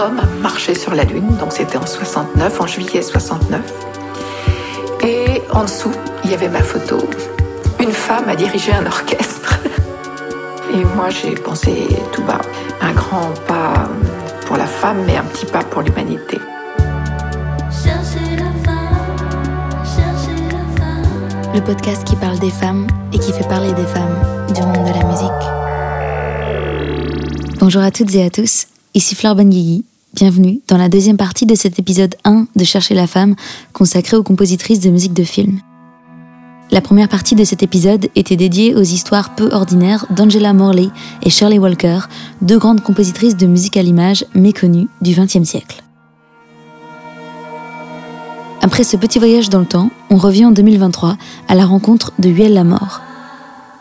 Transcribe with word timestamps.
homme 0.00 0.18
a 0.18 0.42
marché 0.42 0.74
sur 0.74 0.94
la 0.94 1.04
Lune, 1.04 1.36
donc 1.38 1.52
c'était 1.52 1.76
en 1.76 1.86
69, 1.86 2.60
en 2.60 2.66
juillet 2.66 3.02
69. 3.02 3.60
Et 5.02 5.42
en 5.52 5.64
dessous, 5.64 5.92
il 6.24 6.30
y 6.30 6.34
avait 6.34 6.48
ma 6.48 6.62
photo. 6.62 6.98
Une 7.78 7.92
femme 7.92 8.28
a 8.28 8.36
dirigé 8.36 8.72
un 8.72 8.86
orchestre. 8.86 9.58
Et 10.74 10.84
moi, 10.96 11.08
j'ai 11.10 11.34
pensé 11.34 11.88
tout 12.12 12.22
bas, 12.22 12.40
un 12.80 12.92
grand 12.92 13.30
pas 13.46 13.88
pour 14.46 14.56
la 14.56 14.66
femme, 14.66 15.04
mais 15.06 15.16
un 15.16 15.24
petit 15.24 15.46
pas 15.46 15.64
pour 15.64 15.82
l'humanité. 15.82 16.38
Le 21.52 21.60
podcast 21.60 22.04
qui 22.04 22.16
parle 22.16 22.38
des 22.38 22.50
femmes 22.50 22.86
et 23.12 23.18
qui 23.18 23.32
fait 23.32 23.48
parler 23.48 23.72
des 23.72 23.86
femmes 23.86 24.16
du 24.54 24.62
monde 24.62 24.86
de 24.86 24.92
la 24.98 25.04
musique. 25.04 25.30
Bonjour 27.58 27.82
à 27.82 27.90
toutes 27.90 28.14
et 28.14 28.24
à 28.24 28.30
tous, 28.30 28.66
ici 28.94 29.14
Fleur 29.16 29.34
Benguigui. 29.34 29.84
Bienvenue 30.12 30.60
dans 30.66 30.76
la 30.76 30.88
deuxième 30.88 31.16
partie 31.16 31.46
de 31.46 31.54
cet 31.54 31.78
épisode 31.78 32.16
1 32.24 32.48
de 32.56 32.64
Chercher 32.64 32.94
la 32.94 33.06
femme 33.06 33.36
consacré 33.72 34.16
aux 34.16 34.24
compositrices 34.24 34.80
de 34.80 34.90
musique 34.90 35.14
de 35.14 35.22
film. 35.22 35.60
La 36.72 36.80
première 36.80 37.08
partie 37.08 37.36
de 37.36 37.44
cet 37.44 37.62
épisode 37.62 38.08
était 38.16 38.34
dédiée 38.34 38.74
aux 38.74 38.82
histoires 38.82 39.36
peu 39.36 39.50
ordinaires 39.52 40.06
d'Angela 40.10 40.52
Morley 40.52 40.88
et 41.22 41.30
Shirley 41.30 41.60
Walker, 41.60 42.00
deux 42.42 42.58
grandes 42.58 42.80
compositrices 42.80 43.36
de 43.36 43.46
musique 43.46 43.76
à 43.76 43.82
l'image 43.82 44.24
méconnues 44.34 44.88
du 45.00 45.14
XXe 45.14 45.44
siècle. 45.44 45.84
Après 48.62 48.82
ce 48.82 48.96
petit 48.96 49.20
voyage 49.20 49.48
dans 49.48 49.60
le 49.60 49.66
temps, 49.66 49.90
on 50.10 50.16
revient 50.16 50.46
en 50.46 50.50
2023 50.50 51.18
à 51.46 51.54
la 51.54 51.64
rencontre 51.64 52.12
de 52.18 52.30
Huel 52.30 52.54
Lamor. 52.54 53.00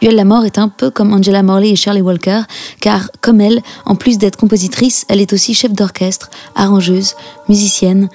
Huel 0.02 0.16
Lamor 0.16 0.46
est 0.46 0.58
un 0.58 0.70
peu 0.70 0.92
comme 0.92 1.14
Angela 1.14 1.44
Morley 1.44 1.72
et 1.72 1.76
Shirley 1.76 2.02
Walker, 2.02 2.42
car 2.80 3.12
comme 3.22 3.42
elle, 3.42 3.62
en 3.86 3.96
plus 3.96 4.18
d'être 4.18 4.38
compositrice, 4.38 5.06
elle 5.10 5.20
est 5.20 5.34
aussi 5.34 5.54
chef 5.54 5.74
d'orchestre, 5.74 6.30
arrangeuse, 6.56 7.16
musicienne, 7.50 8.10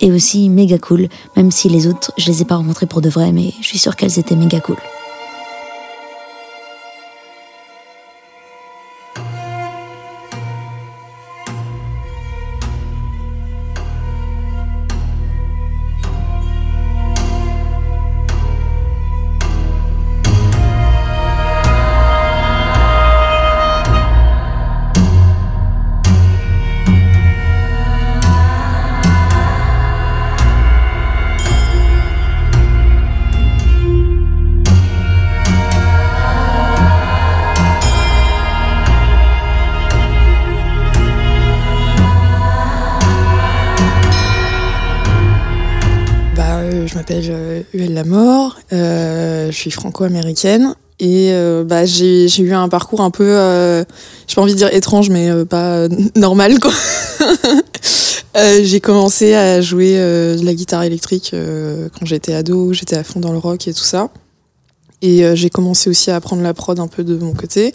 et 0.00 0.12
aussi 0.12 0.48
méga 0.50 0.78
cool, 0.78 1.08
même 1.36 1.50
si 1.50 1.68
les 1.68 1.86
autres, 1.86 2.12
je 2.18 2.26
les 2.26 2.42
ai 2.42 2.44
pas 2.44 2.56
rencontrées 2.56 2.86
pour 2.86 3.00
de 3.00 3.08
vrai, 3.08 3.32
mais 3.32 3.54
je 3.60 3.66
suis 3.66 3.78
sûre 3.78 3.96
qu'elles 3.96 4.18
étaient 4.18 4.36
méga 4.36 4.60
cool. 4.60 4.76
M'appelle 47.14 47.64
Huel 47.72 47.90
euh, 47.90 47.94
Lamort, 47.94 48.56
euh, 48.72 49.50
je 49.50 49.56
suis 49.56 49.70
franco-américaine 49.70 50.74
et 51.00 51.30
euh, 51.32 51.64
bah, 51.64 51.84
j'ai 51.84 52.28
eu 52.40 52.52
un 52.52 52.68
parcours 52.68 53.00
un 53.00 53.10
peu, 53.10 53.24
euh, 53.26 53.84
j'ai 54.26 54.34
pas 54.34 54.42
envie 54.42 54.52
de 54.52 54.58
dire 54.58 54.72
étrange, 54.72 55.10
mais 55.10 55.44
pas 55.44 55.88
normal 56.16 56.58
quoi. 56.60 56.72
j'ai 58.62 58.80
commencé 58.80 59.34
à 59.34 59.60
jouer 59.60 59.94
de 59.94 60.44
la 60.44 60.54
guitare 60.54 60.82
électrique 60.82 61.34
quand 61.98 62.06
j'étais 62.06 62.34
ado, 62.34 62.72
j'étais 62.72 62.96
à 62.96 63.04
fond 63.04 63.20
dans 63.20 63.32
le 63.32 63.38
rock 63.38 63.68
et 63.68 63.74
tout 63.74 63.84
ça. 63.84 64.08
Et 65.04 65.22
euh, 65.22 65.34
j'ai 65.34 65.50
commencé 65.50 65.90
aussi 65.90 66.10
à 66.10 66.16
apprendre 66.16 66.40
la 66.40 66.54
prod 66.54 66.80
un 66.80 66.86
peu 66.86 67.04
de 67.04 67.14
mon 67.16 67.34
côté. 67.34 67.72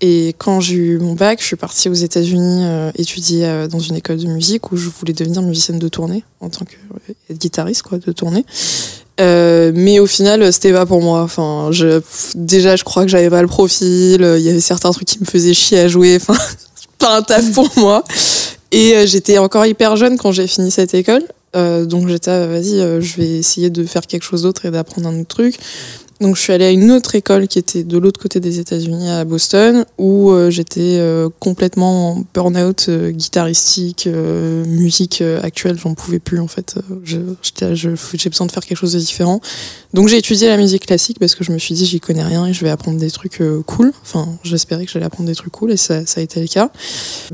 Et 0.00 0.28
quand 0.38 0.60
j'ai 0.60 0.76
eu 0.76 0.98
mon 1.00 1.14
bac, 1.14 1.40
je 1.40 1.44
suis 1.44 1.56
partie 1.56 1.88
aux 1.88 1.94
États-Unis 1.94 2.62
euh, 2.66 2.92
étudier 2.94 3.46
euh, 3.46 3.66
dans 3.66 3.80
une 3.80 3.96
école 3.96 4.18
de 4.18 4.28
musique 4.28 4.70
où 4.70 4.76
je 4.76 4.88
voulais 4.88 5.12
devenir 5.12 5.42
musicienne 5.42 5.80
de 5.80 5.88
tournée 5.88 6.22
en 6.40 6.50
tant 6.50 6.64
que 6.64 6.76
guitariste 7.34 7.82
quoi, 7.82 7.98
de 7.98 8.12
tournée. 8.12 8.44
mais 9.18 9.98
au 9.98 10.06
final, 10.06 10.52
c'était 10.52 10.72
pas 10.72 10.86
pour 10.86 11.02
moi. 11.02 11.22
Enfin, 11.22 11.70
déjà, 12.36 12.76
je 12.76 12.84
crois 12.84 13.02
que 13.02 13.10
j'avais 13.10 13.30
pas 13.30 13.42
le 13.42 13.48
profil. 13.48 14.20
Il 14.38 14.42
y 14.42 14.48
avait 14.48 14.60
certains 14.60 14.92
trucs 14.92 15.08
qui 15.08 15.18
me 15.18 15.24
faisaient 15.26 15.54
chier 15.54 15.80
à 15.80 15.88
jouer. 15.88 16.14
Enfin, 16.14 16.36
pas 16.98 17.16
un 17.16 17.22
taf 17.22 17.50
pour 17.50 17.70
moi. 17.76 18.04
Et 18.70 19.04
j'étais 19.08 19.38
encore 19.38 19.66
hyper 19.66 19.96
jeune 19.96 20.16
quand 20.16 20.30
j'ai 20.30 20.46
fini 20.46 20.70
cette 20.70 20.94
école. 20.94 21.24
donc 21.54 22.06
j'étais, 22.06 22.46
vas-y, 22.46 23.02
je 23.02 23.16
vais 23.16 23.30
essayer 23.30 23.68
de 23.68 23.84
faire 23.84 24.06
quelque 24.06 24.22
chose 24.22 24.42
d'autre 24.42 24.64
et 24.66 24.70
d'apprendre 24.70 25.08
un 25.08 25.18
autre 25.18 25.26
truc. 25.26 25.58
Donc 26.20 26.34
je 26.34 26.42
suis 26.42 26.52
allée 26.52 26.64
à 26.64 26.70
une 26.70 26.90
autre 26.90 27.14
école 27.14 27.46
qui 27.46 27.60
était 27.60 27.84
de 27.84 27.96
l'autre 27.96 28.20
côté 28.20 28.40
des 28.40 28.58
États-Unis 28.58 29.08
à 29.08 29.24
Boston 29.24 29.84
où 29.98 30.32
euh, 30.32 30.50
j'étais 30.50 30.96
euh, 30.98 31.28
complètement 31.38 32.10
en 32.10 32.24
burn-out 32.34 32.86
euh, 32.88 33.10
guitaristique, 33.10 34.08
musique 34.66 35.22
actuelle, 35.42 35.78
j'en 35.78 35.94
pouvais 35.94 36.18
plus 36.18 36.40
en 36.40 36.48
fait. 36.48 36.76
j'ai 37.04 37.18
besoin 38.28 38.46
de 38.46 38.52
faire 38.52 38.64
quelque 38.64 38.76
chose 38.76 38.94
de 38.94 38.98
différent. 38.98 39.40
Donc 39.94 40.08
j'ai 40.08 40.18
étudié 40.18 40.48
la 40.48 40.56
musique 40.56 40.86
classique 40.86 41.18
parce 41.20 41.34
que 41.34 41.44
je 41.44 41.52
me 41.52 41.58
suis 41.58 41.74
dit 41.74 41.86
j'y 41.86 42.00
connais 42.00 42.24
rien 42.24 42.46
et 42.46 42.52
je 42.52 42.64
vais 42.64 42.70
apprendre 42.70 42.98
des 42.98 43.10
trucs 43.10 43.40
cool. 43.66 43.92
Enfin 44.02 44.28
j'espérais 44.42 44.86
que 44.86 44.90
j'allais 44.92 45.06
apprendre 45.06 45.28
des 45.28 45.36
trucs 45.36 45.52
cool 45.52 45.70
et 45.70 45.76
ça, 45.76 46.00
a 46.16 46.20
été 46.20 46.40
le 46.40 46.48
cas. 46.48 46.70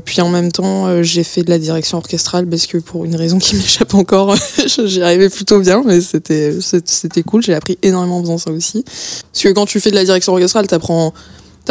Puis 0.05 0.21
en 0.21 0.29
même 0.29 0.51
temps 0.51 1.01
j'ai 1.01 1.23
fait 1.23 1.41
de 1.41 1.49
la 1.49 1.57
direction 1.57 1.97
orchestrale 1.97 2.47
parce 2.47 2.67
que 2.67 2.77
pour 2.77 3.05
une 3.05 3.15
raison 3.15 3.39
qui 3.39 3.55
m'échappe 3.55 3.95
encore, 3.95 4.35
j'y 4.85 5.01
arrivais 5.01 5.29
plutôt 5.29 5.59
bien 5.59 5.81
mais 5.85 6.01
c'était 6.01 6.59
c'était 6.61 7.23
cool. 7.23 7.41
J'ai 7.41 7.55
appris 7.55 7.79
énormément 7.81 8.19
en 8.19 8.21
faisant 8.21 8.37
ça 8.37 8.51
aussi. 8.51 8.74
Parce 8.83 9.43
que 9.43 9.49
quand 9.49 9.65
tu 9.65 9.79
fais 9.79 9.91
de 9.91 9.95
la 9.95 10.03
direction 10.03 10.33
orchestrale, 10.33 10.67
t'apprends 10.67 11.13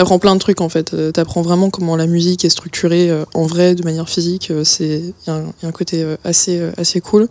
apprends 0.00 0.18
plein 0.18 0.34
de 0.34 0.40
trucs 0.40 0.60
en 0.60 0.68
fait. 0.68 0.94
Euh, 0.94 1.12
t'apprends 1.12 1.42
vraiment 1.42 1.70
comment 1.70 1.96
la 1.96 2.06
musique 2.06 2.44
est 2.44 2.50
structurée 2.50 3.10
euh, 3.10 3.24
en 3.34 3.46
vrai, 3.46 3.74
de 3.74 3.82
manière 3.84 4.08
physique. 4.08 4.50
Euh, 4.50 4.64
c'est 4.64 5.02
y, 5.26 5.30
a 5.30 5.42
un 5.62 5.72
côté 5.72 6.04
assez 6.24 6.60
assez 6.76 7.00
cool. 7.00 7.28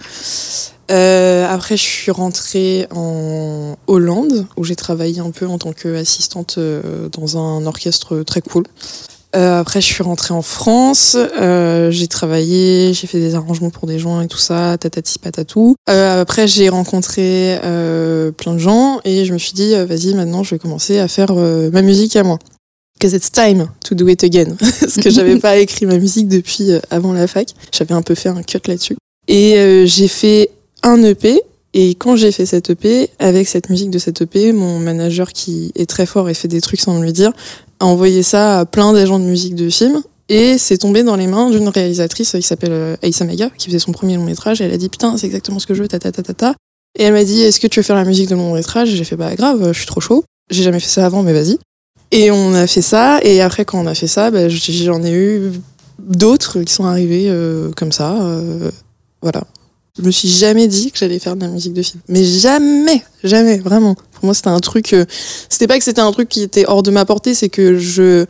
après, 0.90 1.78
je 1.78 1.84
suis 1.84 2.12
rentrée 2.12 2.88
en 2.92 3.76
Hollande 3.88 4.46
où 4.58 4.64
j'ai 4.64 4.76
travaillé 4.76 5.20
un 5.20 5.32
peu 5.32 5.48
en 5.48 5.58
tant 5.58 5.74
qu'assistante 5.74 6.60
dans 7.12 7.38
un 7.38 7.66
orchestre 7.66 8.24
très 8.24 8.42
cool. 8.42 8.64
Euh, 9.36 9.60
après, 9.60 9.82
je 9.82 9.88
suis 9.88 10.04
rentrée 10.04 10.34
en 10.34 10.44
France, 10.44 11.18
euh, 11.18 11.90
j'ai 11.90 12.08
travaillé, 12.08 12.94
j'ai 12.94 13.08
fait 13.08 13.20
des 13.20 13.34
arrangements 13.34 13.72
pour 13.72 13.88
des 13.88 13.98
gens 13.98 14.22
et 14.22 14.28
tout 14.28 14.38
ça, 14.38 14.78
tatati 14.78 15.18
patatou. 15.18 15.76
Euh, 15.90 16.22
après, 16.22 16.48
j'ai 16.48 16.70
rencontré 16.70 17.58
euh, 17.64 18.32
plein 18.32 18.54
de 18.54 18.60
gens 18.60 19.00
et 19.06 19.26
je 19.26 19.34
me 19.34 19.40
suis 19.40 19.54
dit, 19.54 19.74
euh, 19.74 19.86
vas-y, 19.86 20.14
maintenant, 20.14 20.44
je 20.44 20.54
vais 20.54 20.60
commencer 20.60 21.00
à 21.00 21.08
faire 21.08 21.30
euh, 21.32 21.72
ma 21.72 21.82
musique 21.82 22.16
à 22.16 22.24
moi. 22.24 22.38
Because 23.00 23.14
it's 23.14 23.32
time 23.32 23.70
to 23.84 23.96
do 23.96 24.08
it 24.08 24.24
again. 24.24 24.56
Parce 24.80 24.98
que 24.98 25.10
j'avais 25.10 25.38
pas 25.38 25.58
écrit 25.58 25.88
ma 25.88 25.98
musique 25.98 26.28
depuis 26.28 26.70
avant 26.92 27.12
la 27.12 27.28
fac. 27.28 27.50
J'avais 27.72 27.96
un 27.96 28.04
peu 28.04 28.14
fait 28.14 28.30
un 28.30 28.44
cut 28.44 28.60
là-dessus. 28.68 28.96
Et 29.28 29.86
j'ai 29.88 30.08
fait 30.08 30.52
un 30.84 31.02
EP 31.02 31.42
et 31.74 31.96
quand 31.96 32.16
j'ai 32.16 32.32
fait 32.32 32.46
cette 32.46 32.70
EP, 32.70 33.10
avec 33.20 33.48
cette 33.48 33.70
musique 33.70 33.90
de 33.90 33.98
cette 33.98 34.22
EP, 34.22 34.54
mon 34.54 34.80
manager 34.80 35.32
qui 35.34 35.72
est 35.76 35.90
très 35.90 36.06
fort 36.06 36.30
et 36.30 36.34
fait 36.34 36.48
des 36.48 36.62
trucs 36.62 36.82
sans 36.82 37.00
me 37.00 37.04
le 37.04 37.12
dire, 37.12 37.32
a 37.80 37.86
envoyé 37.86 38.22
ça 38.22 38.60
à 38.60 38.66
plein 38.66 38.94
d'agents 38.94 39.20
de 39.20 39.26
musique 39.26 39.56
de 39.56 39.70
films. 39.70 40.02
Et 40.30 40.58
c'est 40.58 40.78
tombé 40.78 41.04
dans 41.04 41.16
les 41.16 41.28
mains 41.28 41.50
d'une 41.50 41.68
réalisatrice 41.68 42.32
qui 42.32 42.42
s'appelle 42.44 42.72
euh, 42.72 42.96
Aïssa 43.02 43.26
Mega, 43.26 43.50
qui 43.58 43.68
faisait 43.68 43.80
son 43.80 43.92
premier 43.92 44.16
long 44.16 44.24
métrage. 44.24 44.62
Et 44.62 44.66
elle 44.66 44.72
a 44.72 44.78
dit 44.78 44.88
Putain, 44.88 45.18
c'est 45.18 45.26
exactement 45.26 45.60
ce 45.60 45.68
que 45.68 45.74
je 45.74 45.82
veux, 45.82 45.88
ta 45.88 46.00
ta 46.00 46.12
ta 46.12 46.34
ta. 46.34 46.56
Et 46.98 47.04
elle 47.04 47.14
m'a 47.14 47.24
dit 47.24 47.42
Est-ce 47.42 47.60
que 47.60 47.68
tu 47.68 47.80
veux 47.80 47.84
faire 47.84 47.96
la 47.96 48.06
musique 48.06 48.30
de 48.30 48.36
mon 48.36 48.50
long 48.50 48.54
métrage? 48.54 48.90
J'ai 48.90 49.04
fait 49.04 49.18
Bah 49.18 49.36
grave, 49.36 49.72
je 49.74 49.78
suis 49.78 49.88
trop 49.88 50.00
chaud. 50.00 50.24
J'ai 50.50 50.64
jamais 50.64 50.80
fait 50.80 50.88
ça 50.88 51.06
avant, 51.06 51.24
mais 51.24 51.34
vas-y. 51.34 51.58
Et 52.12 52.32
on 52.32 52.54
a 52.54 52.68
fait 52.68 52.82
ça. 52.82 53.20
Et 53.24 53.42
après, 53.42 53.66
quand 53.66 53.84
on 53.84 53.88
a 53.88 53.96
fait 53.96 54.08
ça, 54.08 54.32
bah, 54.32 54.48
j'en 54.48 55.04
ai 55.04 55.12
eu 55.12 55.52
d'autres 56.00 56.62
qui 56.62 56.74
sont 56.74 56.86
arrivés 56.86 57.26
euh, 57.28 57.72
comme 57.76 57.92
ça. 57.92 58.22
Euh, 58.22 58.70
voilà. 59.22 59.44
Je 59.96 60.02
me 60.02 60.10
suis 60.10 60.28
jamais 60.28 60.68
dit 60.68 60.92
que 60.92 60.98
j'allais 60.98 61.20
faire 61.20 61.36
de 61.36 61.42
la 61.42 61.48
musique 61.48 61.74
de 61.74 61.84
film. 61.84 62.02
Mais 62.08 62.24
jamais, 62.24 63.04
jamais, 63.24 63.60
vraiment. 63.60 63.94
Pour 63.94 64.26
moi, 64.26 64.34
c'était 64.34 64.48
un 64.48 64.60
truc. 64.60 64.92
Euh, 64.94 65.06
c'était 65.50 65.68
pas 65.68 65.78
que 65.78 65.84
c'était 65.84 66.02
un 66.02 66.12
truc 66.12 66.30
qui 66.30 66.42
était 66.42 66.66
hors 66.66 66.82
de 66.82 66.90
ma 66.90 67.06
portée, 67.06 67.36
c'est 67.36 67.50
que 67.50 67.78
je. 67.78 68.26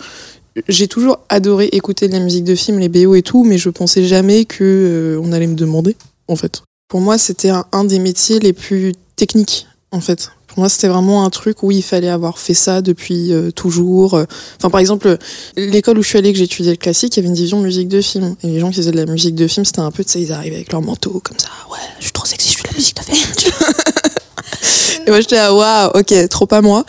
J'ai 0.67 0.87
toujours 0.87 1.19
adoré 1.29 1.69
écouter 1.71 2.07
de 2.09 2.13
la 2.13 2.19
musique 2.19 2.43
de 2.43 2.53
film, 2.53 2.79
les 2.79 2.89
BO 2.89 3.15
et 3.15 3.21
tout, 3.21 3.43
mais 3.43 3.57
je 3.57 3.69
pensais 3.69 4.03
jamais 4.03 4.45
que 4.45 4.63
euh, 4.63 5.21
on 5.23 5.31
allait 5.31 5.47
me 5.47 5.55
demander, 5.55 5.95
en 6.27 6.35
fait. 6.35 6.61
Pour 6.89 6.99
moi, 6.99 7.17
c'était 7.17 7.49
un 7.49 7.83
des 7.85 7.97
métiers 7.97 8.39
les 8.39 8.53
plus 8.53 8.91
techniques, 9.15 9.65
en 9.91 10.01
fait. 10.01 10.31
Moi, 10.57 10.69
c'était 10.69 10.87
vraiment 10.87 11.25
un 11.25 11.29
truc 11.29 11.63
où 11.63 11.71
il 11.71 11.83
fallait 11.83 12.09
avoir 12.09 12.37
fait 12.37 12.53
ça 12.53 12.81
depuis 12.81 13.31
euh, 13.31 13.51
toujours. 13.51 14.13
Enfin, 14.57 14.69
par 14.69 14.79
exemple, 14.79 15.17
l'école 15.55 15.97
où 15.97 16.03
je 16.03 16.09
suis 16.09 16.17
allée, 16.17 16.33
que 16.33 16.39
étudié 16.39 16.71
le 16.71 16.77
classique, 16.77 17.15
il 17.15 17.19
y 17.19 17.21
avait 17.21 17.29
une 17.29 17.35
division 17.35 17.59
musique 17.59 17.87
de 17.87 18.01
film. 18.01 18.35
Et 18.43 18.47
les 18.47 18.59
gens 18.59 18.69
qui 18.69 18.77
faisaient 18.77 18.91
de 18.91 18.97
la 18.97 19.05
musique 19.05 19.35
de 19.35 19.47
film, 19.47 19.65
c'était 19.65 19.79
un 19.79 19.91
peu, 19.91 20.03
tu 20.03 20.11
sais, 20.11 20.21
ils 20.21 20.31
arrivaient 20.31 20.57
avec 20.57 20.71
leur 20.71 20.81
manteau 20.81 21.21
comme 21.23 21.39
ça. 21.39 21.49
Ouais, 21.71 21.77
je 21.99 22.05
suis 22.05 22.11
trop 22.11 22.25
sexy, 22.25 22.53
je 22.53 22.57
fais 22.57 22.63
de 22.63 22.69
la 22.69 22.75
musique 22.75 22.97
de 22.97 23.03
film. 23.03 23.73
Et 25.05 25.09
moi, 25.09 25.19
j'étais 25.19 25.37
à 25.37 25.53
waouh, 25.53 25.91
ok, 25.95 26.29
trop 26.29 26.45
pas 26.45 26.61
moi. 26.61 26.85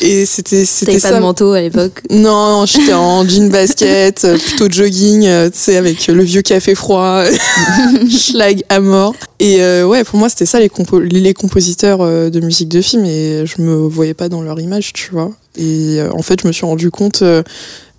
Et 0.00 0.24
c'était, 0.24 0.64
c'était 0.64 0.98
ça. 0.98 1.10
pas 1.10 1.16
de 1.16 1.20
manteau 1.20 1.52
à 1.52 1.60
l'époque? 1.60 2.02
Non, 2.10 2.60
non 2.60 2.66
j'étais 2.66 2.94
en 2.94 3.24
jean 3.28 3.50
basket, 3.50 4.24
euh, 4.24 4.38
plutôt 4.38 4.70
jogging, 4.70 5.26
euh, 5.26 5.50
tu 5.50 5.58
sais, 5.58 5.76
avec 5.76 6.06
le 6.06 6.22
vieux 6.22 6.42
café 6.42 6.74
froid, 6.74 7.24
schlag 8.10 8.62
à 8.68 8.80
mort. 8.80 9.14
Et 9.38 9.62
euh, 9.62 9.86
ouais, 9.86 10.04
pour 10.04 10.18
moi, 10.18 10.28
c'était 10.28 10.46
ça 10.46 10.60
les, 10.60 10.70
les 11.10 11.34
compositeurs 11.34 11.98
de 12.30 12.40
musique 12.40 12.68
de 12.68 12.80
film. 12.80 13.04
Et 13.04 13.44
je 13.44 13.60
me 13.60 13.74
voyais 13.86 14.14
pas 14.14 14.28
dans 14.28 14.42
leur 14.42 14.58
image, 14.58 14.92
tu 14.92 15.10
vois. 15.12 15.30
Et 15.56 15.98
en 16.12 16.22
fait, 16.22 16.40
je 16.42 16.46
me 16.46 16.52
suis 16.52 16.64
rendu 16.64 16.90
compte 16.90 17.22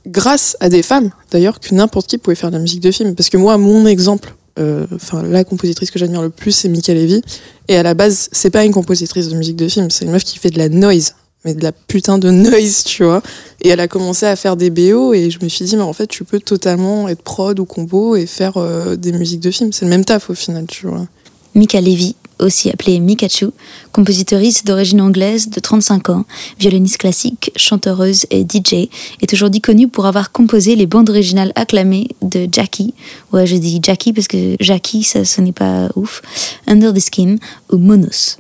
grâce 0.08 0.58
à 0.60 0.70
des 0.70 0.82
femmes, 0.82 1.12
d'ailleurs, 1.32 1.60
que 1.60 1.74
n'importe 1.76 2.08
qui 2.08 2.18
pouvait 2.18 2.36
faire 2.36 2.50
de 2.50 2.56
la 2.56 2.62
musique 2.62 2.82
de 2.82 2.92
film. 2.92 3.16
Parce 3.16 3.30
que 3.30 3.38
moi, 3.38 3.58
mon 3.58 3.86
exemple 3.86 4.34
euh, 4.60 4.86
enfin 4.94 5.24
la 5.24 5.44
compositrice 5.44 5.90
que 5.90 5.98
j'admire 5.98 6.22
le 6.22 6.30
plus 6.30 6.52
c'est 6.52 6.70
Mika 6.70 6.94
Levy 6.94 7.22
et 7.68 7.76
à 7.76 7.84
la 7.84 7.94
base 7.96 8.30
c'est 8.32 8.52
pas 8.52 8.64
une 8.64 8.72
compositrice 8.72 9.30
de 9.30 9.36
musique 9.36 9.56
de 9.56 9.68
film 9.68 9.90
c'est 9.90 10.06
une 10.06 10.12
meuf 10.12 10.24
qui 10.24 10.38
fait 10.38 10.52
de 10.52 10.60
la 10.60 10.70
noise 10.70 11.16
mais 11.46 11.54
de 11.54 11.64
la 11.64 11.72
putain 11.72 12.18
de 12.18 12.30
noise 12.32 12.84
tu 12.84 13.04
vois. 13.04 13.22
Et 13.62 13.70
elle 13.70 13.80
a 13.80 13.88
commencé 13.88 14.26
à 14.26 14.36
faire 14.36 14.56
des 14.56 14.70
BO 14.70 15.14
et 15.14 15.30
je 15.30 15.44
me 15.44 15.50
suis 15.50 15.66
dit 15.66 15.76
mais 15.76 15.84
en 15.84 15.94
fait 15.94 16.08
tu 16.08 16.24
peux 16.24 16.40
totalement 16.40 17.08
être 17.10 17.22
prod 17.22 17.60
ou 17.60 17.66
combo 17.66 18.16
et 18.16 18.26
faire 18.26 18.58
euh, 18.58 18.96
des 18.96 19.12
musiques 19.12 19.42
de 19.42 19.52
film. 19.52 19.72
C'est 19.74 19.86
le 19.86 19.90
même 19.90 20.06
taf 20.06 20.30
au 20.30 20.36
final 20.36 20.66
tu 20.68 20.88
vois. 20.88 21.08
Mika 21.56 21.82
Levy 21.82 22.16
aussi 22.40 22.70
appelée 22.70 23.00
Mikachu, 23.00 23.48
compositrice 23.92 24.64
d'origine 24.64 25.02
anglaise 25.02 25.50
de 25.50 25.60
35 25.60 26.10
ans, 26.10 26.26
violoniste 26.60 26.98
classique, 26.98 27.52
chanteuse 27.56 28.26
et 28.30 28.42
DJ, 28.44 28.90
est 29.22 29.34
aujourd'hui 29.34 29.62
connue 29.62 29.88
pour 29.88 30.06
avoir 30.06 30.32
composé 30.32 30.76
les 30.76 30.86
bandes 30.86 31.10
originales 31.10 31.52
acclamées 31.56 32.10
de 32.22 32.48
Jackie, 32.52 32.94
ouais 33.32 33.46
je 33.46 33.56
dis 33.56 33.80
Jackie 33.82 34.14
parce 34.14 34.28
que 34.28 34.56
Jackie 34.60 35.04
ça 35.04 35.26
ce 35.26 35.42
n'est 35.42 35.52
pas 35.52 35.90
ouf, 35.96 36.22
Under 36.68 36.94
the 36.94 37.00
Skin 37.00 37.38
ou 37.72 37.78
Monos. 37.78 38.38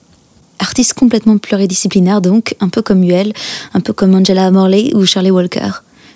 Artiste 0.59 0.93
complètement 0.93 1.37
pluridisciplinaire 1.37 2.21
donc, 2.21 2.55
un 2.61 2.69
peu 2.69 2.81
comme 2.81 3.03
Yuel, 3.03 3.33
un 3.73 3.81
peu 3.81 3.91
comme 3.91 4.15
Angela 4.15 4.49
Morley 4.51 4.95
ou 4.95 5.05
Charlie 5.05 5.31
Walker. 5.31 5.71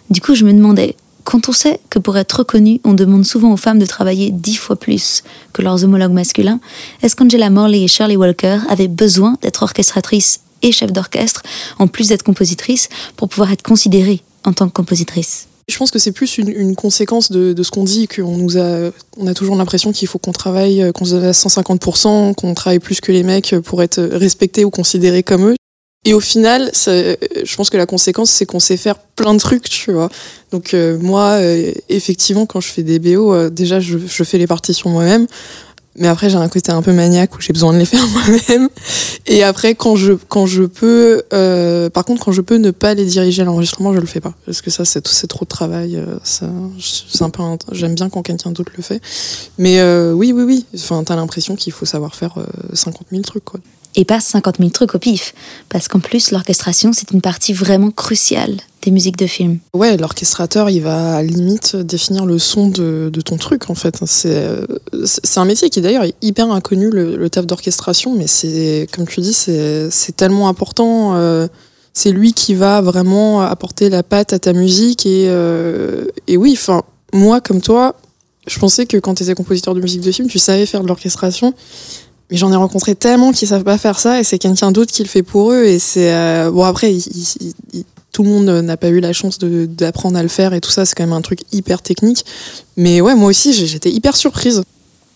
Du 0.09 0.21
coup 0.21 0.35
je 0.35 0.45
me 0.45 0.53
demandais, 0.53 0.95
quand 1.27 1.49
on 1.49 1.51
sait 1.51 1.81
que 1.89 1.99
pour 1.99 2.17
être 2.17 2.31
reconnu, 2.31 2.79
on 2.85 2.93
demande 2.93 3.25
souvent 3.25 3.51
aux 3.51 3.57
femmes 3.57 3.79
de 3.79 3.85
travailler 3.85 4.31
dix 4.31 4.55
fois 4.55 4.77
plus 4.77 5.23
que 5.51 5.61
leurs 5.61 5.83
homologues 5.83 6.13
masculins, 6.13 6.61
est-ce 7.03 7.17
qu'Angela 7.17 7.49
Morley 7.49 7.83
et 7.83 7.89
Shirley 7.89 8.15
Walker 8.15 8.59
avaient 8.69 8.87
besoin 8.87 9.35
d'être 9.41 9.61
orchestratrices 9.61 10.39
et 10.61 10.71
chefs 10.71 10.93
d'orchestre, 10.93 11.43
en 11.79 11.87
plus 11.87 12.07
d'être 12.07 12.23
compositrices, 12.23 12.87
pour 13.17 13.27
pouvoir 13.27 13.51
être 13.51 13.61
considérées 13.61 14.21
en 14.45 14.53
tant 14.53 14.67
que 14.67 14.73
compositrices 14.73 15.47
je 15.69 15.77
pense 15.77 15.91
que 15.91 15.99
c'est 15.99 16.13
plus 16.13 16.37
une, 16.37 16.77
conséquence 16.77 17.29
de, 17.29 17.61
ce 17.61 17.71
qu'on 17.71 17.83
dit, 17.83 18.07
qu'on 18.07 18.37
nous 18.37 18.57
a, 18.57 19.33
toujours 19.35 19.57
l'impression 19.57 19.91
qu'il 19.91 20.07
faut 20.07 20.17
qu'on 20.17 20.31
travaille, 20.31 20.93
qu'on 20.93 21.03
se 21.03 21.11
donne 21.11 21.25
à 21.25 21.31
150%, 21.31 22.35
qu'on 22.35 22.53
travaille 22.53 22.79
plus 22.79 23.01
que 23.01 23.11
les 23.11 23.21
mecs 23.21 23.53
pour 23.65 23.83
être 23.83 24.01
respectés 24.01 24.63
ou 24.63 24.69
considérés 24.69 25.23
comme 25.23 25.49
eux. 25.49 25.55
Et 26.07 26.13
au 26.13 26.21
final, 26.21 26.71
je 26.73 27.55
pense 27.57 27.69
que 27.69 27.75
la 27.75 27.85
conséquence, 27.85 28.29
c'est 28.29 28.45
qu'on 28.45 28.61
sait 28.61 28.77
faire 28.77 28.97
plein 28.97 29.33
de 29.33 29.39
trucs, 29.39 29.67
tu 29.67 29.91
vois. 29.91 30.07
Donc 30.53 30.73
euh, 30.73 30.97
moi, 30.97 31.31
euh, 31.31 31.73
effectivement, 31.89 32.45
quand 32.45 32.61
je 32.61 32.69
fais 32.69 32.81
des 32.81 32.97
BO, 32.97 33.33
euh, 33.33 33.49
déjà, 33.49 33.81
je, 33.81 33.97
fais 34.23 34.37
les 34.37 34.47
partitions 34.47 34.89
moi-même. 34.89 35.27
Mais 35.97 36.07
après, 36.07 36.29
j'ai 36.29 36.37
un 36.37 36.47
côté 36.47 36.71
un 36.71 36.81
peu 36.81 36.93
maniaque 36.93 37.35
où 37.35 37.41
j'ai 37.41 37.51
besoin 37.51 37.73
de 37.73 37.79
les 37.79 37.85
faire 37.93 38.07
moi-même. 38.07 38.69
Et 39.25 39.43
après, 39.43 39.75
quand 39.75 39.97
je, 39.97 40.13
quand 40.13 40.45
je 40.45 40.63
peux, 40.63 41.23
par 41.93 42.05
contre, 42.05 42.23
quand 42.23 42.31
je 42.31 42.39
peux 42.39 42.55
ne 42.55 42.71
pas 42.71 42.93
les 42.93 43.03
diriger 43.03 43.41
à 43.41 43.45
l'enregistrement, 43.45 43.93
je 43.93 43.99
le 43.99 44.07
fais 44.07 44.21
pas. 44.21 44.33
Parce 44.45 44.61
que 44.61 44.71
ça, 44.71 44.85
c'est, 44.85 45.01
trop 45.01 45.43
de 45.43 45.49
travail. 45.49 46.01
ça, 46.23 46.49
j'aime 47.73 47.95
bien 47.95 48.09
quand 48.09 48.21
quelqu'un 48.21 48.51
d'autre 48.51 48.71
le 48.77 48.81
fait. 48.81 49.01
Mais 49.57 49.83
oui, 50.13 50.31
oui, 50.31 50.43
oui. 50.43 50.65
Enfin, 50.73 51.03
t'as 51.03 51.17
l'impression 51.17 51.57
qu'il 51.57 51.73
faut 51.73 51.85
savoir 51.85 52.15
faire 52.15 52.35
50 52.71 53.07
000 53.11 53.23
trucs, 53.23 53.43
quoi 53.43 53.59
et 53.97 54.05
pas 54.05 54.21
50 54.21 54.57
000 54.59 54.69
trucs 54.69 54.95
au 54.95 54.99
pif. 54.99 55.33
Parce 55.69 55.87
qu'en 55.87 55.99
plus, 55.99 56.31
l'orchestration, 56.31 56.93
c'est 56.93 57.11
une 57.11 57.21
partie 57.21 57.51
vraiment 57.51 57.91
cruciale 57.91 58.55
des 58.83 58.91
musiques 58.91 59.17
de 59.17 59.25
film. 59.25 59.57
Ouais, 59.73 59.97
l'orchestrateur, 59.97 60.69
il 60.69 60.81
va 60.81 61.21
limite 61.23 61.75
définir 61.75 62.25
le 62.25 62.39
son 62.39 62.69
de, 62.69 63.11
ton 63.25 63.37
truc, 63.37 63.69
en 63.69 63.75
fait. 63.75 63.99
C'est 64.05 65.37
un 65.37 65.45
métier 65.45 65.69
qui, 65.69 65.81
d'ailleurs, 65.81 66.03
est 66.03 66.15
hyper 66.21 66.49
inconnu, 66.51 66.89
le, 66.91 67.29
taf 67.29 67.45
d'orchestration, 67.45 68.15
mais 68.15 68.27
c'est, 68.27 68.87
comme 68.95 69.07
tu 69.07 69.19
dis, 69.19 69.33
c'est 69.33 70.15
tellement 70.15 70.47
important. 70.47 71.15
Euh, 71.15 71.47
c'est 71.93 72.11
lui 72.11 72.33
qui 72.33 72.53
va 72.53 72.79
vraiment 72.79 73.41
apporter 73.41 73.89
la 73.89 74.03
patte 74.03 74.31
à 74.31 74.39
ta 74.39 74.53
musique. 74.53 75.07
Et, 75.07 75.25
euh, 75.27 76.05
et 76.27 76.37
oui, 76.37 76.53
enfin, 76.53 76.83
moi, 77.11 77.41
comme 77.41 77.61
toi, 77.61 77.95
je 78.47 78.59
pensais 78.59 78.85
que 78.85 78.97
quand 78.97 79.15
tu 79.15 79.23
étais 79.23 79.33
compositeur 79.33 79.73
de 79.73 79.81
musique 79.81 80.01
de 80.01 80.11
film, 80.11 80.27
tu 80.27 80.39
savais 80.39 80.65
faire 80.65 80.83
de 80.83 80.87
l'orchestration. 80.87 81.53
Mais 82.29 82.37
j'en 82.37 82.51
ai 82.51 82.55
rencontré 82.55 82.95
tellement 82.95 83.31
qui 83.31 83.47
savent 83.47 83.63
pas 83.63 83.77
faire 83.77 83.99
ça 83.99 84.19
et 84.19 84.23
c'est 84.23 84.37
quelqu'un 84.37 84.71
d'autre 84.71 84.91
qui 84.91 85.01
le 85.01 85.07
fait 85.07 85.23
pour 85.23 85.53
eux 85.53 85.63
et 85.63 85.79
c'est 85.79 86.13
euh, 86.13 86.51
bon 86.51 86.63
après 86.63 86.93
tout 88.11 88.23
le 88.23 88.29
monde 88.29 88.45
n'a 88.45 88.77
pas 88.77 88.89
eu 88.89 88.99
la 88.99 89.13
chance 89.13 89.39
d'apprendre 89.39 90.17
à 90.17 90.23
le 90.23 90.27
faire 90.27 90.53
et 90.53 90.59
tout 90.59 90.71
ça 90.71 90.85
c'est 90.85 90.95
quand 90.95 91.03
même 91.03 91.13
un 91.13 91.21
truc 91.21 91.41
hyper 91.51 91.81
technique 91.81 92.25
mais 92.75 92.99
ouais 92.99 93.15
moi 93.15 93.29
aussi 93.29 93.53
j'étais 93.53 93.91
hyper 93.91 94.15
surprise. 94.15 94.63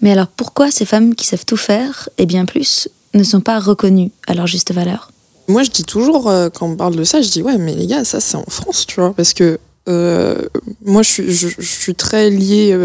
Mais 0.02 0.12
alors 0.12 0.28
pourquoi 0.28 0.72
ces 0.72 0.86
femmes 0.86 1.14
qui 1.16 1.28
savent 1.28 1.46
tout 1.46 1.58
faire 1.58 2.10
et 2.18 2.26
bien 2.26 2.46
plus 2.46 2.88
ne 3.14 3.24
sont 3.24 3.42
pas 3.42 3.60
reconnues 3.60 4.12
à 4.26 4.34
leur 4.34 4.48
juste 4.48 4.74
valeur? 4.74 5.12
Moi 5.48 5.64
je 5.64 5.70
dis 5.70 5.84
toujours 5.84 6.30
euh, 6.30 6.50
quand 6.50 6.68
on 6.68 6.76
parle 6.76 6.96
de 6.96 7.04
ça 7.04 7.22
je 7.22 7.30
dis 7.30 7.42
ouais 7.42 7.58
mais 7.58 7.76
les 7.76 7.88
gars 7.88 8.06
ça 8.06 8.22
c'est 8.22 8.38
en 8.38 8.46
France 8.48 8.86
tu 8.88 9.02
vois 9.02 9.14
parce 9.14 9.34
que 9.34 9.60
euh, 9.90 10.38
moi 10.86 11.02
je 11.02 11.10
suis, 11.10 11.32
je, 11.32 11.50
je 11.58 11.80
suis 11.80 11.96
très 11.96 12.30
liée 12.30 12.78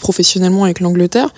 professionnellement 0.00 0.64
avec 0.64 0.80
l'Angleterre 0.80 1.34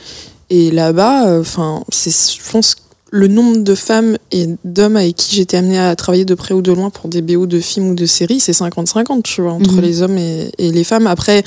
et 0.51 0.71
là-bas, 0.71 1.39
enfin, 1.41 1.83
c'est, 1.91 2.11
je 2.11 2.51
pense, 2.51 2.77
le 3.11 3.29
nombre 3.29 3.59
de 3.59 3.75
femmes 3.75 4.19
et 4.33 4.49
d'hommes 4.65 4.97
avec 4.97 5.17
qui 5.17 5.37
j'étais 5.37 5.57
amenée 5.57 5.79
à 5.79 5.95
travailler 5.95 6.25
de 6.25 6.35
près 6.35 6.55
ou 6.55 6.61
de 6.61 6.73
loin 6.73 6.91
pour 6.91 7.09
des 7.09 7.23
BO 7.23 7.47
de 7.47 7.61
films 7.61 7.91
ou 7.91 7.95
de 7.95 8.05
séries, 8.05 8.41
c'est 8.41 8.53
50-50, 8.53 9.23
tu 9.23 9.43
vois, 9.43 9.53
entre 9.53 9.75
mhm. 9.75 9.81
les 9.81 10.03
hommes 10.03 10.19
et, 10.19 10.51
les 10.59 10.85
femmes. 10.85 11.07
Après, 11.07 11.45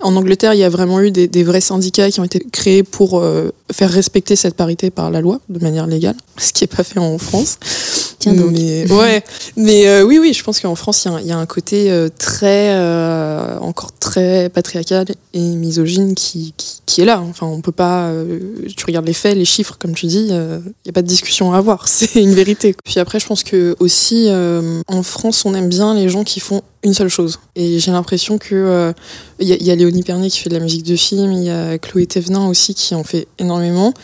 en 0.00 0.16
Angleterre, 0.16 0.54
il 0.54 0.60
y 0.60 0.64
a 0.64 0.70
vraiment 0.70 1.00
eu 1.00 1.10
des, 1.10 1.44
vrais 1.44 1.60
syndicats 1.60 2.10
qui 2.10 2.20
ont 2.20 2.24
été 2.24 2.40
créés 2.52 2.82
pour 2.82 3.20
euh, 3.20 3.50
faire 3.70 3.90
respecter 3.90 4.36
cette 4.36 4.54
parité 4.54 4.90
par 4.90 5.10
la 5.10 5.20
loi, 5.20 5.40
de 5.48 5.58
manière 5.58 5.86
légale, 5.86 6.16
ce 6.38 6.52
qui 6.52 6.64
n'est 6.64 6.68
pas 6.68 6.82
fait 6.82 6.98
en 6.98 7.18
France. 7.18 7.58
Tiens 8.22 8.34
donc. 8.34 8.52
Mais, 8.52 8.90
ouais, 8.92 9.24
mais 9.56 9.88
euh, 9.88 10.04
oui, 10.04 10.18
oui, 10.18 10.32
je 10.32 10.42
pense 10.44 10.60
qu'en 10.60 10.74
France, 10.74 11.06
il 11.20 11.26
y, 11.26 11.28
y, 11.28 11.32
a 11.32 11.38
un 11.38 11.46
côté 11.46 11.90
euh, 11.90 12.08
très, 12.16 12.72
encore 13.58 13.92
très 13.98 14.48
patriarcal 14.48 15.06
et 15.34 15.40
misogyne 15.40 16.14
qui, 16.14 16.54
qui, 16.86 17.00
est 17.00 17.04
là. 17.04 17.20
Enfin, 17.20 17.46
on 17.46 17.60
peut 17.60 17.72
pas. 17.72 18.12
tu 18.76 18.86
regardes 18.86 19.06
les 19.06 19.12
faits, 19.12 19.36
les 19.36 19.44
chiffres, 19.44 19.76
comme 19.78 19.94
tu 19.94 20.06
dis, 20.06 20.28
il 20.28 20.62
n'y 20.84 20.88
a 20.88 20.92
pas 20.92 21.02
de 21.02 21.06
discussion 21.08 21.52
à 21.52 21.58
avoir, 21.58 21.88
c'est 21.88 22.20
une 22.20 22.34
vérité. 22.34 22.74
Puis 22.84 23.00
après, 23.00 23.18
je 23.18 23.26
pense 23.26 23.42
que 23.42 23.76
aussi 23.78 24.26
euh, 24.28 24.82
en 24.88 25.02
France, 25.02 25.44
on 25.44 25.54
aime 25.54 25.68
bien 25.68 25.94
les 25.94 26.08
gens 26.08 26.24
qui 26.24 26.40
font 26.40 26.62
une 26.82 26.94
seule 26.94 27.08
chose. 27.08 27.38
Et 27.56 27.78
j'ai 27.78 27.92
l'impression 27.92 28.38
que 28.38 28.92
il 29.38 29.52
euh, 29.52 29.56
y, 29.60 29.70
a 29.70 29.74
Léonie 29.74 30.02
Pernier 30.02 30.30
qui 30.30 30.40
fait 30.40 30.50
de 30.50 30.56
la 30.56 30.62
musique 30.62 30.84
de 30.84 30.96
film, 30.96 31.32
il 31.32 31.44
y 31.44 31.50
a 31.50 31.78
Chloé 31.78 32.06
Thévenin 32.06 32.48
aussi 32.48 32.74
qui 32.74 32.94
en 32.94 33.04
fait 33.04 33.26
énormément, 33.38 33.94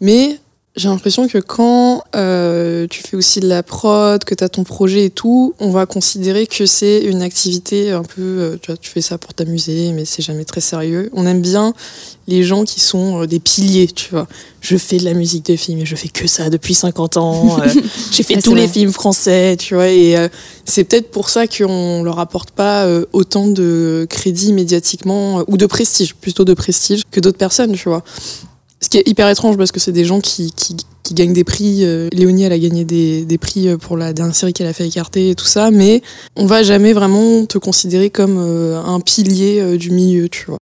mais 0.00 0.38
j'ai 0.76 0.88
l'impression 0.88 1.28
que 1.28 1.38
quand 1.38 2.02
euh, 2.16 2.88
tu 2.88 3.00
fais 3.00 3.16
aussi 3.16 3.38
de 3.38 3.46
la 3.46 3.62
prod, 3.62 4.24
que 4.24 4.34
tu 4.34 4.42
as 4.42 4.48
ton 4.48 4.64
projet 4.64 5.04
et 5.04 5.10
tout, 5.10 5.54
on 5.60 5.70
va 5.70 5.86
considérer 5.86 6.48
que 6.48 6.66
c'est 6.66 7.04
une 7.04 7.22
activité 7.22 7.92
un 7.92 8.02
peu, 8.02 8.20
euh, 8.20 8.56
tu 8.60 8.72
vois, 8.72 8.76
tu 8.76 8.90
fais 8.90 9.00
ça 9.00 9.16
pour 9.16 9.34
t'amuser, 9.34 9.92
mais 9.92 10.04
c'est 10.04 10.22
jamais 10.22 10.44
très 10.44 10.60
sérieux. 10.60 11.10
On 11.12 11.28
aime 11.28 11.40
bien 11.40 11.74
les 12.26 12.42
gens 12.42 12.64
qui 12.64 12.80
sont 12.80 13.22
euh, 13.22 13.26
des 13.28 13.38
piliers, 13.38 13.86
tu 13.86 14.10
vois. 14.10 14.26
Je 14.62 14.76
fais 14.76 14.96
de 14.96 15.04
la 15.04 15.14
musique 15.14 15.46
de 15.46 15.54
film 15.54 15.78
et 15.78 15.86
je 15.86 15.94
fais 15.94 16.08
que 16.08 16.26
ça 16.26 16.50
depuis 16.50 16.74
50 16.74 17.18
ans. 17.18 17.58
J'ai 18.10 18.24
fait 18.24 18.42
tous 18.42 18.56
les 18.56 18.66
films 18.66 18.92
français, 18.92 19.56
tu 19.56 19.74
vois. 19.74 19.90
Et 19.90 20.16
c'est 20.64 20.82
peut-être 20.84 21.10
pour 21.10 21.28
ça 21.28 21.46
qu'on 21.46 22.02
leur 22.02 22.18
apporte 22.18 22.50
pas 22.50 22.88
autant 23.12 23.46
de 23.46 24.06
crédit 24.08 24.54
médiatiquement, 24.54 25.44
ou 25.48 25.58
de 25.58 25.66
prestige, 25.66 26.14
plutôt 26.14 26.46
de 26.46 26.54
prestige, 26.54 27.02
que 27.10 27.20
d'autres 27.20 27.36
personnes, 27.36 27.72
tu 27.72 27.90
vois. 27.90 28.02
Ce 28.84 28.90
qui 28.90 28.98
est 28.98 29.08
hyper 29.08 29.30
étrange 29.30 29.56
parce 29.56 29.72
que 29.72 29.80
c'est 29.80 29.92
des 29.92 30.04
gens 30.04 30.20
qui, 30.20 30.52
qui, 30.52 31.14
gagnent 31.14 31.32
des 31.32 31.42
prix. 31.42 31.86
Euh, 31.86 32.10
Léonie, 32.12 32.42
elle 32.42 32.52
a 32.52 32.58
gagné 32.58 32.84
des, 32.84 33.24
des 33.24 33.38
prix 33.38 33.66
euh, 33.66 33.78
pour 33.78 33.96
la 33.96 34.12
dernière 34.12 34.34
série 34.34 34.52
qu'elle 34.52 34.66
a 34.66 34.74
fait 34.74 34.86
écarter 34.86 35.30
et 35.30 35.34
tout 35.34 35.46
ça, 35.46 35.70
mais 35.70 36.02
on 36.36 36.44
va 36.44 36.62
jamais 36.62 36.92
vraiment 36.92 37.46
te 37.46 37.56
considérer 37.56 38.10
comme 38.10 38.36
euh, 38.36 38.78
un 38.84 39.00
pilier 39.00 39.78
du 39.78 39.90
milieu, 39.90 40.28
tu 40.28 40.44
vois. 40.44 40.58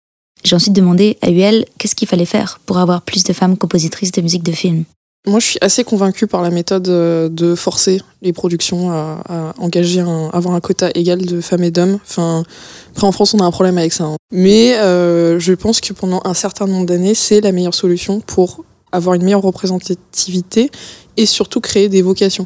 J'ai 0.43 0.55
ensuite 0.55 0.73
demandé 0.73 1.19
à 1.21 1.29
UL 1.29 1.65
qu'est-ce 1.77 1.93
qu'il 1.93 2.07
fallait 2.07 2.25
faire 2.25 2.59
pour 2.65 2.79
avoir 2.79 3.03
plus 3.03 3.23
de 3.23 3.33
femmes 3.33 3.55
compositrices 3.55 4.11
de 4.11 4.21
musique 4.21 4.43
de 4.43 4.51
film. 4.51 4.85
Moi, 5.27 5.41
je 5.41 5.45
suis 5.45 5.57
assez 5.59 5.83
convaincue 5.83 6.25
par 6.25 6.41
la 6.41 6.49
méthode 6.49 6.87
euh, 6.87 7.27
de 7.27 7.53
forcer 7.53 8.01
les 8.21 8.31
productions 8.31 8.91
à, 8.91 9.53
engager, 9.57 9.99
avoir 10.31 10.55
un 10.55 10.61
quota 10.61 10.89
égal 10.95 11.19
de 11.19 11.41
femmes 11.41 11.63
et 11.63 11.71
d'hommes. 11.71 11.99
Enfin, 12.07 12.43
après, 12.91 13.05
en 13.05 13.11
France, 13.11 13.33
on 13.33 13.39
a 13.39 13.43
un 13.43 13.51
problème 13.51 13.77
avec 13.77 13.91
ça. 13.91 14.05
Hein. 14.05 14.15
Mais 14.31 14.75
euh, 14.77 15.37
je 15.37 15.53
pense 15.53 15.81
que 15.81 15.91
pendant 15.91 16.21
un 16.23 16.33
certain 16.33 16.65
nombre 16.65 16.85
d'années, 16.85 17.13
c'est 17.13 17.41
la 17.41 17.51
meilleure 17.51 17.73
solution 17.73 18.21
pour 18.21 18.63
avoir 18.93 19.15
une 19.15 19.23
meilleure 19.23 19.41
représentativité 19.41 20.71
et 21.17 21.25
surtout 21.25 21.59
créer 21.59 21.89
des 21.89 22.01
vocations. 22.01 22.45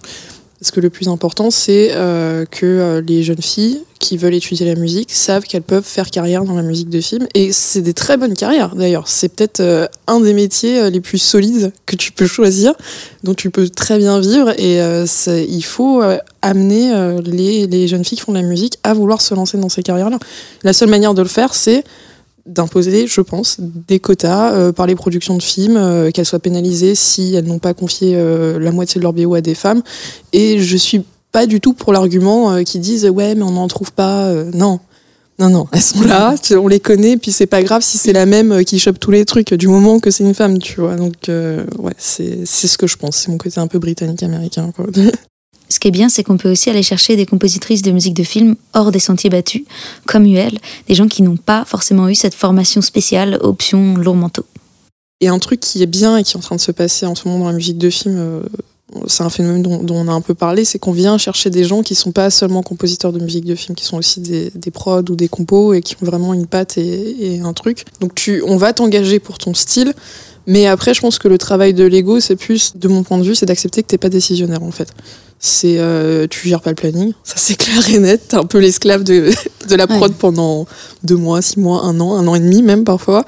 Parce 0.62 0.70
que 0.70 0.80
le 0.80 0.91
plus 0.91 1.08
important, 1.08 1.50
c'est 1.50 1.89
euh, 1.94 2.46
que 2.46 2.68
euh, 2.68 3.01
les 3.01 3.24
jeunes 3.24 3.41
filles 3.41 3.82
qui 3.98 4.15
veulent 4.15 4.36
étudier 4.36 4.68
la 4.68 4.80
musique 4.80 5.12
savent 5.12 5.44
qu'elles 5.44 5.63
peuvent 5.63 5.84
faire 5.84 6.12
carrière 6.12 6.44
dans 6.44 6.53
la 6.53 6.62
musique 6.62 6.89
de 6.89 7.01
film. 7.01 7.25
Et 7.34 7.51
c'est 7.51 7.82
des 7.82 7.96
très 7.96 8.15
bonnes 8.15 8.36
carrières 8.36 8.75
d'ailleurs. 8.75 9.08
C'est 9.08 9.30
peut-être 9.30 9.60
euh, 9.60 9.88
un 10.06 10.20
des 10.20 10.34
métiers 10.34 10.91
les 10.91 11.01
plus 11.01 11.18
solides 11.18 11.74
que 11.88 11.96
tu 11.96 12.12
peux 12.12 12.27
choisir, 12.27 12.74
dont 13.24 13.34
tu 13.34 13.50
peux 13.50 13.70
très 13.70 13.98
bien 13.98 14.20
vivre. 14.20 14.51
Et 14.60 14.80
il 15.50 15.63
faut 15.63 16.03
amener 16.44 16.94
les, 17.25 17.65
les 17.65 17.88
jeunes 17.88 18.06
filles 18.06 18.20
qui 18.20 18.24
font 18.24 18.34
de 18.34 18.38
la 18.38 18.44
musique 18.44 18.77
à 18.84 18.94
vouloir 18.94 19.20
se 19.20 19.34
lancer 19.34 19.58
dans 19.58 19.70
ces 19.70 19.82
carrières-là. 19.82 20.20
La 20.62 20.74
seule 20.74 20.89
manière 20.89 21.15
de 21.15 21.24
le 21.24 21.27
faire, 21.27 21.56
c'est 21.56 21.84
d'imposer, 22.46 23.08
je 23.08 23.22
pense, 23.22 23.58
des 23.60 24.00
quotas 24.00 24.54
euh, 24.54 24.72
par 24.72 24.88
les 24.88 24.96
productions 24.96 25.38
de 25.38 25.44
films, 25.44 25.78
euh, 25.78 26.12
qu'elles 26.12 26.26
soient 26.26 26.40
pénalisées 26.40 26.96
si 26.96 27.36
elles 27.36 27.46
n'ont 27.46 27.60
pas 27.60 27.74
confié 27.74 28.14
euh, 28.16 28.60
la 28.60 28.72
moitié 28.72 29.00
de 29.00 29.04
leur 29.04 29.14
BO 29.14 29.36
à 29.36 29.42
des 29.42 29.56
femmes. 29.56 29.82
Et 30.34 30.60
je 30.60 30.78
suis 30.78 31.04
pas 31.32 31.46
du 31.46 31.62
tout 31.62 31.74
pour 31.74 31.94
l'argument 31.94 32.62
qui 32.64 32.80
disent 32.80 33.08
ouais 33.08 33.36
mais 33.36 33.44
on 33.44 33.52
n'en 33.52 33.68
trouve 33.68 33.92
pas. 33.92 34.34
non. 34.54 34.80
Non, 35.40 35.50
non, 35.50 35.66
elles 35.72 35.82
sont 35.82 36.04
là, 36.04 36.36
on 36.52 36.68
les 36.68 36.80
connaît, 36.80 37.18
puis 37.18 37.32
c'est 37.32 37.48
pas 37.48 37.64
grave 37.64 37.82
si 37.82 37.98
c'est 37.98 38.14
la 38.14 38.28
même 38.28 38.64
qui 38.64 38.78
chope 38.78 39.00
tous 39.00 39.10
les 39.10 39.26
trucs 39.26 39.52
du 39.56 39.68
moment 39.68 40.00
que 40.00 40.12
c'est 40.12 40.24
une 40.24 40.36
femme, 40.36 40.60
tu 40.60 40.82
vois. 40.82 40.98
Donc, 40.98 41.14
ouais, 41.30 41.94
c'est 41.98 42.46
ce 42.46 42.78
que 42.78 42.86
je 42.86 42.96
pense. 42.96 43.16
C'est 43.16 43.30
mon 43.30 43.40
côté 43.40 43.60
un 43.60 43.66
peu 43.66 43.80
britannique-américain. 43.80 44.72
Ce 45.72 45.80
qui 45.80 45.88
est 45.88 45.92
bien, 45.92 46.10
c'est 46.10 46.24
qu'on 46.24 46.36
peut 46.36 46.51
aussi 46.51 46.70
aller 46.70 46.84
chercher 46.84 47.16
des 47.16 47.25
compositrices 47.25 47.82
de 47.82 47.92
musique 47.92 48.13
de 48.13 48.24
film 48.24 48.56
hors 48.74 48.92
des 48.92 49.00
sentiers 49.00 49.30
battus, 49.30 49.63
comme 50.06 50.25
UL, 50.25 50.58
des 50.90 50.96
gens 50.96 51.08
qui 51.08 51.22
n'ont 51.22 51.38
pas 51.38 51.63
forcément 51.63 52.10
eu 52.10 52.16
cette 52.16 52.34
formation 52.34 52.82
spéciale 52.82 53.40
option 53.42 53.96
lourd 53.96 54.16
manteau. 54.16 54.46
Et 55.22 55.30
un 55.30 55.40
truc 55.40 55.62
qui 55.62 55.82
est 55.82 55.88
bien 55.88 56.18
et 56.18 56.24
qui 56.24 56.34
est 56.34 56.38
en 56.38 56.42
train 56.42 56.58
de 56.58 56.62
se 56.62 56.74
passer 56.74 57.06
en 57.06 57.16
ce 57.16 57.25
moment 57.25 57.46
dans 57.46 57.51
la 57.51 57.56
musique 57.56 57.78
de 57.78 57.90
film, 57.90 58.16
euh, 58.18 58.42
c'est 59.08 59.24
un 59.24 59.30
phénomène 59.30 59.62
dont, 59.62 59.86
on 59.90 60.08
a 60.08 60.12
un 60.12 60.22
peu 60.22 60.34
parlé, 60.34 60.66
c'est 60.66 60.80
qu'on 60.80 60.92
vient 60.92 61.18
chercher 61.18 61.50
des 61.50 61.64
gens 61.64 61.82
qui 61.82 61.96
sont 61.96 62.12
pas 62.12 62.30
seulement 62.30 62.64
compositeurs 62.64 63.14
de 63.14 63.20
musique 63.20 63.46
de 63.46 63.56
film, 63.56 63.76
qui 63.76 63.86
sont 63.86 63.98
aussi 63.98 64.20
des, 64.20 64.52
des 64.56 64.72
prods 64.72 65.04
ou 65.10 65.16
des 65.16 65.28
compos 65.28 65.74
et 65.74 65.82
qui 65.82 65.96
ont 66.02 66.06
vraiment 66.06 66.34
une 66.34 66.48
patte 66.48 66.78
et, 66.78 67.36
et 67.36 67.40
un 67.40 67.54
truc. 67.54 67.86
Donc 68.00 68.16
tu, 68.16 68.44
on 68.46 68.58
va 68.58 68.74
t'engager 68.74 69.20
pour 69.20 69.38
ton 69.38 69.54
style, 69.54 69.94
mais 70.48 70.68
après 70.68 70.94
je 70.94 71.02
pense 71.02 71.20
que 71.20 71.28
le 71.28 71.38
travail 71.38 71.74
de 71.74 71.84
l'ego, 71.84 72.20
c'est 72.20 72.36
plus, 72.36 72.74
de 72.76 72.88
mon 72.88 73.04
point 73.04 73.18
de 73.18 73.24
vue, 73.24 73.36
c'est 73.36 73.46
d'accepter 73.46 73.82
que 73.84 73.88
t'es 73.88 73.98
pas 73.98 74.10
décisionnaire 74.10 74.64
en 74.64 74.72
fait 74.72 74.94
c'est 75.44 75.80
euh, 75.80 76.28
tu 76.30 76.48
gères 76.48 76.62
pas 76.62 76.70
le 76.70 76.76
planning, 76.76 77.14
ça 77.24 77.34
c'est 77.36 77.56
clair 77.58 77.90
et 77.90 77.98
net. 77.98 78.28
T'es 78.30 78.38
un 78.38 78.46
peu 78.46 78.60
l'esclave 78.60 79.04
de, 79.04 79.32
de 79.68 79.76
la 79.76 79.88
prod 79.88 80.14
pendant 80.14 80.68
deux 81.04 81.18
mois, 81.18 81.42
six 81.42 81.60
mois, 81.60 81.84
un 81.84 82.00
an, 82.00 82.16
un 82.16 82.28
an 82.28 82.36
et 82.36 82.40
demi 82.40 82.62
même 82.62 82.84
parfois. 82.84 83.26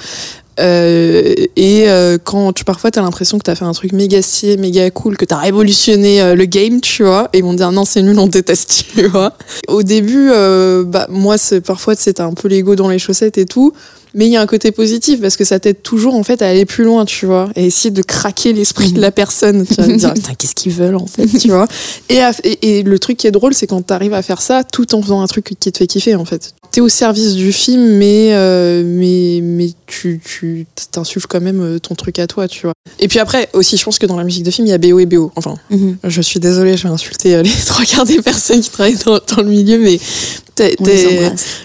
Euh, 0.60 1.33
et 1.55 1.89
euh, 1.89 2.17
quand 2.24 2.53
tu 2.53 2.63
parfois 2.63 2.91
t'as 2.91 3.01
l'impression 3.01 3.38
que 3.38 3.43
t'as 3.43 3.55
fait 3.55 3.65
un 3.65 3.72
truc 3.72 3.91
méga 3.91 4.22
stylé, 4.22 4.57
méga 4.57 4.89
cool, 4.91 5.17
que 5.17 5.25
t'as 5.25 5.38
révolutionné 5.38 6.22
euh, 6.22 6.36
le 6.36 6.45
game, 6.45 6.79
tu 6.81 7.03
vois, 7.03 7.29
et 7.33 7.39
ils 7.39 7.43
vont 7.43 7.53
dire 7.53 7.72
non 7.72 7.86
c'est 7.86 8.01
nul, 8.01 8.17
on 8.19 8.27
déteste, 8.27 8.86
tu 8.95 9.07
vois. 9.07 9.33
Au 9.67 9.83
début, 9.83 10.29
euh, 10.31 10.83
bah 10.83 11.07
moi 11.10 11.38
c'est 11.38 11.62
parfois 11.62 11.95
c'est 11.95 12.19
un 12.19 12.33
peu 12.33 12.48
l'ego 12.48 12.75
dans 12.75 12.89
les 12.89 13.00
chaussettes 13.00 13.38
et 13.38 13.45
tout. 13.45 13.74
Mais 14.15 14.27
il 14.27 14.31
y 14.31 14.38
a 14.38 14.41
un 14.41 14.45
côté 14.45 14.72
positif 14.72 15.19
parce 15.22 15.38
que 15.38 15.43
ça 15.43 15.60
t'aide 15.60 15.81
toujours 15.81 16.13
en 16.13 16.22
fait 16.22 16.43
à 16.43 16.48
aller 16.48 16.65
plus 16.65 16.83
loin, 16.83 17.03
tu 17.03 17.25
vois, 17.25 17.50
et 17.55 17.65
essayer 17.65 17.89
de 17.89 18.03
craquer 18.03 18.53
l'esprit 18.53 18.91
de 18.91 19.01
la 19.01 19.12
personne. 19.12 19.65
Tu 19.65 19.74
vas 19.74 19.88
te 19.88 19.93
dire, 19.93 20.13
qu'est-ce 20.38 20.53
qu'ils 20.53 20.72
veulent 20.72 20.98
en 20.98 21.07
fait, 21.07 21.25
tu 21.25 21.48
vois. 21.48 21.67
Et, 22.10 22.22
et, 22.62 22.83
le 22.83 23.00
truc 23.00 23.17
qui 23.17 23.25
est 23.25 23.31
drôle, 23.31 23.55
c'est 23.55 23.65
quand 23.65 23.81
t'arrives 23.81 24.13
à 24.13 24.22
faire 24.22 24.41
ça 24.41 24.63
tout 24.63 24.93
en 24.93 25.01
faisant 25.01 25.22
un 25.22 25.25
truc 25.25 25.55
qui 25.60 25.72
te 25.72 25.77
fait 25.79 25.88
kiffer 25.88 26.13
en 26.13 26.25
fait. 26.25 26.53
T'es 26.73 26.81
au 26.81 26.89
service 26.89 27.35
du 27.35 27.53
film, 27.53 27.97
mais 27.97 28.29
euh, 28.33 28.81
mais 28.83 29.41
mais 29.43 29.69
tu 29.85 30.19
tu 30.23 30.65
t'insuffles 30.89 31.27
quand 31.27 31.39
même 31.39 31.61
euh, 31.61 31.77
ton 31.77 31.93
truc 31.93 32.17
à 32.17 32.25
toi, 32.25 32.47
tu 32.47 32.63
vois. 32.63 32.73
Et 32.97 33.07
puis 33.07 33.19
après 33.19 33.47
aussi, 33.53 33.77
je 33.77 33.83
pense 33.83 33.99
que 33.99 34.07
dans 34.07 34.17
la 34.17 34.23
musique 34.23 34.41
de 34.41 34.49
film, 34.49 34.65
il 34.65 34.71
y 34.71 34.73
a 34.73 34.79
BO 34.79 34.97
et 34.97 35.05
BO. 35.05 35.31
Enfin, 35.35 35.53
mhm. 35.69 35.97
je 36.03 36.21
suis 36.23 36.39
désolée, 36.39 36.75
je 36.75 36.87
vais 36.87 36.93
insulter 36.93 37.35
euh, 37.35 37.43
les 37.43 37.51
trois 37.67 37.85
quarts 37.85 38.05
des 38.05 38.23
personnes 38.23 38.59
qui 38.59 38.71
travaillent 38.71 38.97
dans, 39.05 39.19
dans 39.19 39.43
le 39.43 39.49
milieu, 39.49 39.77
mais 39.77 39.99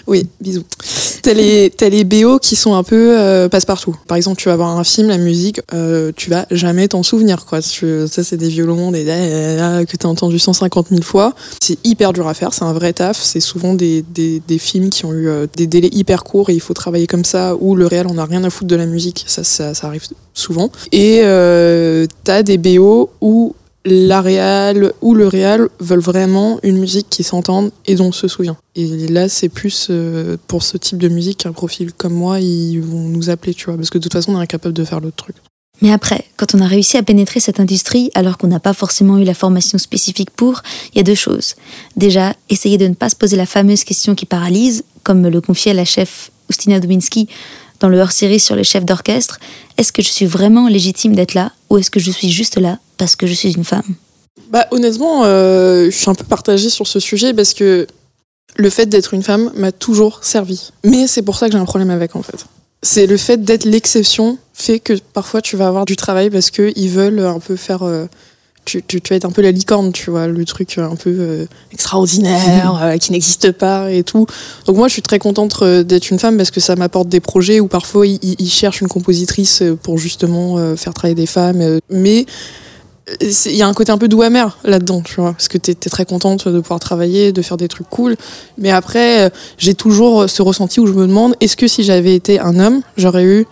oui, 0.07 0.27
bisous. 0.39 0.63
T'as 1.29 1.35
les, 1.35 1.71
les 1.91 2.03
BO 2.05 2.39
qui 2.39 2.55
sont 2.55 2.73
un 2.73 2.81
peu 2.81 3.15
euh, 3.15 3.49
passe-partout. 3.49 3.95
Par 4.07 4.17
exemple, 4.17 4.41
tu 4.41 4.49
vas 4.49 4.55
voir 4.55 4.75
un 4.75 4.83
film, 4.83 5.09
la 5.09 5.19
musique, 5.19 5.61
euh, 5.75 6.11
tu 6.15 6.31
vas 6.31 6.47
jamais 6.49 6.87
t'en 6.87 7.03
souvenir. 7.03 7.45
Quoi. 7.45 7.61
ça, 7.61 8.23
c'est 8.23 8.35
des 8.35 8.49
violons 8.49 8.89
des, 8.89 9.05
que 9.05 9.95
t'as 9.95 10.07
entendu 10.07 10.39
150 10.39 10.87
000 10.89 11.03
fois. 11.03 11.35
C'est 11.61 11.77
hyper 11.85 12.13
dur 12.13 12.27
à 12.27 12.33
faire, 12.33 12.51
c'est 12.55 12.63
un 12.63 12.73
vrai 12.73 12.93
taf. 12.93 13.21
C'est 13.21 13.41
souvent 13.41 13.75
des, 13.75 14.03
films 14.57 14.89
qui 14.89 15.05
ont 15.05 15.13
eu 15.13 15.27
euh, 15.27 15.45
des 15.55 15.67
délais 15.67 15.91
hyper 15.91 16.23
courts 16.23 16.49
et 16.49 16.55
il 16.55 16.61
faut 16.61 16.73
travailler 16.73 17.05
comme 17.05 17.25
ça, 17.25 17.55
où 17.59 17.75
le 17.75 17.85
réel, 17.85 18.07
on 18.09 18.17
a 18.17 18.25
rien 18.25 18.43
à 18.43 18.49
foutre 18.49 18.69
de 18.69 18.75
la 18.75 18.87
musique. 18.87 19.23
Ça, 19.27 19.43
ça, 19.43 19.73
arrive 19.83 20.07
souvent. 20.33 20.71
Et 20.91 21.21
t'as 22.23 22.41
des 22.41 22.57
BO 22.57 23.11
où 23.21 23.53
la 23.85 24.21
réal 24.21 24.93
ou 25.01 25.13
le 25.13 25.27
réal 25.27 25.69
veulent 25.79 25.99
vraiment 25.99 26.59
une 26.63 26.77
musique 26.77 27.09
qui 27.09 27.23
s'entende 27.23 27.71
et 27.85 27.95
dont 27.95 28.07
on 28.07 28.11
se 28.11 28.27
souvient. 28.27 28.57
Et 28.75 29.07
là, 29.07 29.29
c'est 29.29 29.49
plus 29.49 29.87
euh, 29.89 30.37
pour 30.47 30.63
ce 30.63 30.77
type 30.77 30.97
de 30.97 31.07
musique 31.07 31.39
qu'un 31.39 31.53
profil 31.53 31.93
comme 31.93 32.13
moi, 32.13 32.39
ils 32.39 32.79
vont 32.79 33.07
nous 33.07 33.29
appeler, 33.29 33.53
tu 33.53 33.65
vois, 33.65 33.77
parce 33.77 33.89
que 33.89 33.97
de 33.97 34.03
toute 34.03 34.13
façon, 34.13 34.33
on 34.33 34.39
est 34.39 34.43
incapable 34.43 34.73
de 34.73 34.83
faire 34.83 34.99
l'autre 34.99 35.15
truc. 35.15 35.35
Mais 35.81 35.93
après, 35.93 36.25
quand 36.35 36.55
on 36.55 36.59
a 36.59 36.67
réussi 36.67 36.97
à 36.97 37.03
pénétrer 37.03 37.39
cette 37.39 37.61
industrie 37.61 38.11
alors 38.13 38.37
qu'on 38.37 38.47
n'a 38.47 38.59
pas 38.59 38.73
forcément 38.73 39.17
eu 39.17 39.23
la 39.23 39.33
formation 39.33 39.77
spécifique 39.77 40.29
pour, 40.31 40.61
il 40.93 40.97
y 40.97 40.99
a 40.99 41.03
deux 41.03 41.15
choses. 41.15 41.55
Déjà, 41.95 42.35
essayer 42.49 42.77
de 42.77 42.87
ne 42.87 42.95
pas 42.95 43.09
se 43.09 43.15
poser 43.15 43.37
la 43.37 43.45
fameuse 43.45 43.85
question 43.85 44.13
qui 44.13 44.25
paralyse, 44.25 44.83
comme 45.03 45.21
me 45.21 45.29
le 45.29 45.39
confiait 45.39 45.73
la 45.73 45.85
chef 45.85 46.31
Ustina 46.49 46.81
Dubinski 46.81 47.29
dans 47.79 47.87
le 47.87 47.99
hors-série 47.99 48.41
sur 48.41 48.57
les 48.57 48.65
chefs 48.65 48.83
d'orchestre, 48.83 49.39
est-ce 49.77 49.93
que 49.93 50.01
je 50.01 50.09
suis 50.09 50.25
vraiment 50.25 50.67
légitime 50.67 51.15
d'être 51.15 51.33
là 51.33 51.53
ou 51.69 51.77
est-ce 51.77 51.89
que 51.89 52.01
je 52.01 52.11
suis 52.11 52.29
juste 52.29 52.57
là 52.57 52.77
parce 52.99 53.15
que 53.15 53.25
je 53.25 53.33
suis 53.33 53.51
une 53.53 53.63
femme 53.63 53.95
Bah 54.51 54.67
honnêtement, 54.69 55.23
euh, 55.23 55.85
je 55.85 55.97
suis 55.97 56.09
un 56.09 56.13
peu 56.13 56.23
partagée 56.23 56.69
sur 56.69 56.85
ce 56.85 56.99
sujet 56.99 57.33
parce 57.33 57.55
que 57.55 57.87
le 58.57 58.69
fait 58.69 58.85
d'être 58.85 59.15
une 59.15 59.23
femme 59.23 59.51
m'a 59.55 59.71
toujours 59.71 60.19
servi. 60.23 60.71
Mais 60.83 61.07
c'est 61.07 61.23
pour 61.23 61.35
ça 61.35 61.47
que 61.47 61.53
j'ai 61.53 61.57
un 61.57 61.65
problème 61.65 61.89
avec 61.89 62.15
en 62.15 62.21
fait. 62.21 62.45
C'est 62.83 63.07
le 63.07 63.17
fait 63.17 63.43
d'être 63.43 63.65
l'exception 63.65 64.37
fait 64.53 64.79
que 64.79 64.93
parfois 65.13 65.41
tu 65.41 65.57
vas 65.57 65.67
avoir 65.67 65.85
du 65.85 65.95
travail 65.95 66.29
parce 66.29 66.51
qu'ils 66.51 66.89
veulent 66.89 67.19
un 67.19 67.39
peu 67.39 67.55
faire 67.55 67.83
euh, 67.83 68.05
tu, 68.69 68.83
tu, 68.83 69.01
tu, 69.01 69.09
vas 69.09 69.15
être 69.15 69.25
un 69.25 69.31
peu 69.31 69.41
la 69.41 69.51
licorne, 69.51 69.91
tu 69.91 70.11
vois, 70.11 70.27
le 70.27 70.45
truc 70.45 70.77
un 70.77 70.95
peu 70.95 71.15
euh, 71.19 71.45
extraordinaire, 71.71 72.79
euh, 72.81 72.97
qui 72.97 73.11
n'existe 73.11 73.51
pas 73.51 73.91
et 73.91 74.03
tout. 74.03 74.27
Donc 74.65 74.77
moi, 74.77 74.87
je 74.87 74.93
suis 74.93 75.01
très 75.01 75.19
contente 75.19 75.57
euh, 75.61 75.83
d'être 75.83 76.09
une 76.11 76.19
femme 76.19 76.37
parce 76.37 76.51
que 76.51 76.59
ça 76.59 76.75
m'apporte 76.75 77.09
des 77.09 77.19
projets 77.19 77.59
où 77.59 77.67
parfois 77.67 78.05
ils, 78.05 78.49
cherchent 78.49 78.81
une 78.81 78.87
compositrice 78.87 79.63
pour 79.83 79.97
justement 79.97 80.75
faire 80.75 80.93
travailler 80.93 81.15
des 81.15 81.25
femmes. 81.25 81.79
Mais 81.89 82.25
il 83.21 83.55
y 83.55 83.61
a 83.61 83.67
un 83.67 83.73
côté 83.73 83.91
un 83.91 83.97
peu 83.97 84.07
doux 84.07 84.21
amer 84.21 84.57
là-dedans, 84.63 85.01
tu 85.01 85.15
vois, 85.15 85.33
parce 85.33 85.47
que 85.47 85.57
tu 85.57 85.75
très 85.75 86.05
contente 86.05 86.47
de 86.47 86.59
pouvoir 86.59 86.79
travailler, 86.79 87.31
de 87.31 87.41
faire 87.41 87.57
des 87.57 87.67
trucs 87.67 87.89
cool. 87.89 88.15
Mais 88.57 88.71
après, 88.71 89.31
j'ai 89.57 89.73
toujours 89.73 90.29
ce 90.29 90.41
ressenti 90.41 90.79
où 90.79 90.87
je 90.87 90.93
me 90.93 91.07
demande, 91.07 91.35
est-ce 91.39 91.57
que 91.57 91.67
si 91.67 91.83
j'avais 91.83 92.15
été 92.15 92.39
un 92.39 92.59
homme, 92.59 92.81
j'aurais 92.97 93.23
eu 93.23 93.45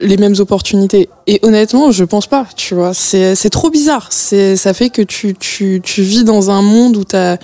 les 0.00 0.16
mêmes 0.16 0.34
opportunités? 0.38 1.08
Et 1.26 1.40
honnêtement, 1.42 1.92
je 1.92 2.04
pense 2.04 2.26
pas, 2.26 2.46
tu 2.56 2.74
vois. 2.74 2.94
C'est, 2.94 3.50
trop 3.50 3.70
bizarre. 3.70 4.08
Ça 4.10 4.74
fait 4.74 4.90
que 4.90 5.02
tu, 5.02 5.34
tu, 5.34 5.80
tu 5.82 6.02
vis 6.02 6.24
dans 6.24 6.50
un 6.50 6.62
monde 6.62 6.96
où 6.96 7.04
tu 7.04 7.16
as, 7.16 7.38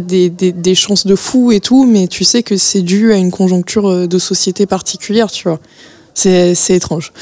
des, 0.00 0.30
des, 0.30 0.52
des, 0.52 0.74
chances 0.76 1.06
de 1.06 1.16
fou 1.16 1.50
et 1.50 1.58
tout, 1.58 1.84
mais 1.84 2.06
tu 2.06 2.22
sais 2.22 2.44
que 2.44 2.56
c'est 2.56 2.82
dû 2.82 3.12
à 3.12 3.16
une 3.16 3.32
conjoncture 3.32 3.88
euh, 3.88 4.06
de 4.06 4.18
société 4.20 4.64
particulière, 4.64 5.32
tu 5.32 5.48
vois. 5.48 5.58
C'est, 6.22 6.74
étrange. 6.74 7.12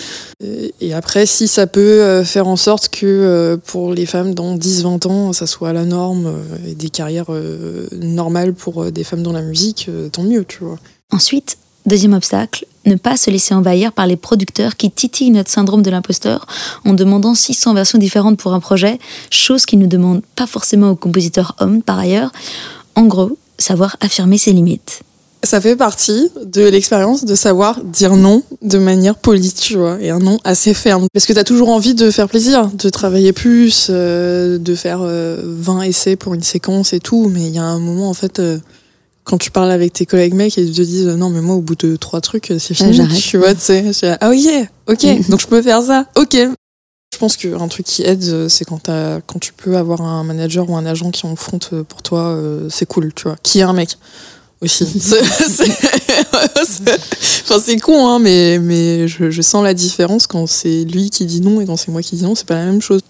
Et 0.81 0.93
après, 0.93 1.27
si 1.27 1.47
ça 1.49 1.67
peut 1.67 1.81
euh, 1.81 2.25
faire 2.25 2.49
en 2.49 2.57
sorte 2.57 2.89
que 2.89 3.07
euh, 3.07 3.57
pour 3.57 3.93
les 3.93 4.07
femmes 4.07 4.35
dans 4.35 4.57
10-20 4.57 5.09
ans, 5.09 5.33
ça 5.33 5.47
soit 5.47 5.73
la 5.73 5.85
norme 5.85 6.33
et 6.67 6.75
des 6.75 6.91
carrières 6.91 7.31
normales 7.93 8.55
pour 8.55 8.91
des 8.91 9.05
femmes 9.05 9.23
dans 9.23 9.33
la 9.33 9.43
musique, 9.43 9.91
tant 10.13 10.23
mieux, 10.23 10.45
tu. 10.45 10.65
Ensuite, 11.11 11.59
Deuxième 11.89 12.13
obstacle, 12.13 12.67
ne 12.85 12.97
pas 12.97 13.17
se 13.17 13.31
laisser 13.31 13.55
envahir 13.55 13.95
par 13.95 14.07
les 14.07 14.19
producteurs 14.19 14.77
qui 14.77 14.91
titillent 14.91 15.31
notre 15.31 15.51
syndrome 15.51 15.81
de 15.81 15.91
l'imposteur 15.91 16.47
en 16.85 16.93
demandant 16.93 17.35
600 17.35 17.73
versions 17.73 17.99
différentes 17.99 18.39
pour 18.39 18.53
un 18.53 18.61
projet, 18.61 18.99
chose 19.31 19.65
qu'ils 19.65 19.79
ne 19.79 19.87
demandent 19.87 20.21
pas 20.37 20.47
forcément 20.47 20.91
aux 20.91 20.97
compositeurs 20.97 21.57
hommes 21.61 21.83
par 21.83 21.99
ailleurs. 21.99 22.31
En 22.95 23.07
gros, 23.07 23.39
savoir 23.57 23.97
affirmer 24.01 24.37
ses 24.37 24.53
limites. 24.53 25.01
Ça 25.45 25.61
fait 25.61 25.77
partie 25.77 26.31
de 26.45 26.63
l'expérience 26.63 27.25
de 27.25 27.35
savoir 27.35 27.83
dire 27.85 28.17
non 28.17 28.43
de 28.63 28.79
manière 28.79 29.15
polie, 29.15 29.53
tu 29.53 29.77
vois, 29.77 29.99
et 30.01 30.11
un 30.11 30.19
non 30.19 30.39
assez 30.43 30.75
ferme. 30.75 31.07
Parce 31.13 31.27
que 31.27 31.33
t'as 31.33 31.45
toujours 31.45 31.69
envie 31.69 31.95
de 31.95 32.11
faire 32.11 32.29
plaisir, 32.29 32.69
de 32.75 32.89
travailler 32.89 33.33
plus, 33.33 33.87
euh, 33.91 34.59
de 34.59 34.75
faire 34.75 34.99
20 34.99 35.07
euh, 35.09 35.83
essais 35.83 36.17
pour 36.17 36.35
une 36.35 36.43
séquence 36.43 36.93
et 36.93 36.99
tout, 36.99 37.31
mais 37.33 37.43
il 37.43 37.55
y 37.55 37.59
a 37.59 37.65
un 37.65 37.79
moment, 37.79 38.11
en 38.11 38.15
fait, 38.15 38.41
euh, 38.41 38.59
quand 39.29 39.39
tu 39.39 39.51
parles 39.51 39.71
avec 39.71 39.93
tes 39.93 40.07
collègues 40.07 40.35
mecs 40.35 40.59
et 40.59 40.63
ils 40.63 40.75
te 40.75 40.83
disent 40.83 41.07
non 41.07 41.29
mais 41.29 41.43
moi 41.43 41.55
au 41.55 41.61
bout 41.61 41.75
de 41.75 41.97
trois 41.97 42.23
trucs 42.23 42.51
c'est 42.59 42.73
fini 42.73 43.07
tu 43.09 43.37
vois 43.37 43.55
tu 43.55 43.61
sais. 43.61 44.17
Ah 44.23 44.31
oui 44.31 44.49
ok 44.87 45.29
donc 45.29 45.41
je 45.41 45.47
peux 45.47 45.61
faire 45.61 45.83
ça 45.83 46.07
ok. 46.17 46.35
Je 47.13 47.19
pense 47.19 47.37
qu'un 47.37 47.69
truc 47.69 47.85
qui 47.85 48.03
aide 48.03 48.49
c'est 48.49 48.65
quand 48.65 48.89
quand 49.27 49.39
tu 49.39 49.53
peux 49.53 49.77
avoir 49.77 50.01
un 50.01 50.25
manager 50.25 50.71
ou 50.71 50.77
un 50.77 50.87
agent 50.87 51.11
qui 51.11 51.27
en 51.27 51.37
front 51.37 51.59
pour 51.87 52.03
toi 52.03 52.29
euh, 52.29 52.69
c'est 52.71 52.87
cool 52.87 53.13
tu 53.15 53.25
vois 53.25 53.37
qui 53.43 53.59
est 53.59 53.63
un 53.63 53.75
mec 53.75 53.99
aussi 54.61 54.85
enfin 57.45 57.61
c'est 57.65 57.79
con 57.79 58.09
hein 58.09 58.19
mais 58.19 58.59
mais 58.59 59.07
je, 59.07 59.41
sens 59.41 59.63
la 59.63 59.75
différence 59.75 60.27
quand 60.27 60.47
c'est 60.47 60.85
lui 60.85 61.11
qui 61.11 61.27
dit 61.27 61.41
non 61.41 61.61
et 61.61 61.67
quand 61.67 61.77
c'est 61.77 61.93
moi 61.93 62.03
qui 62.03 62.17
dis 62.17 62.25
non 62.25 62.35
c'est 62.35 62.47
pas 62.47 62.57
la 62.57 62.65
même 62.65 62.83
chose 62.83 63.01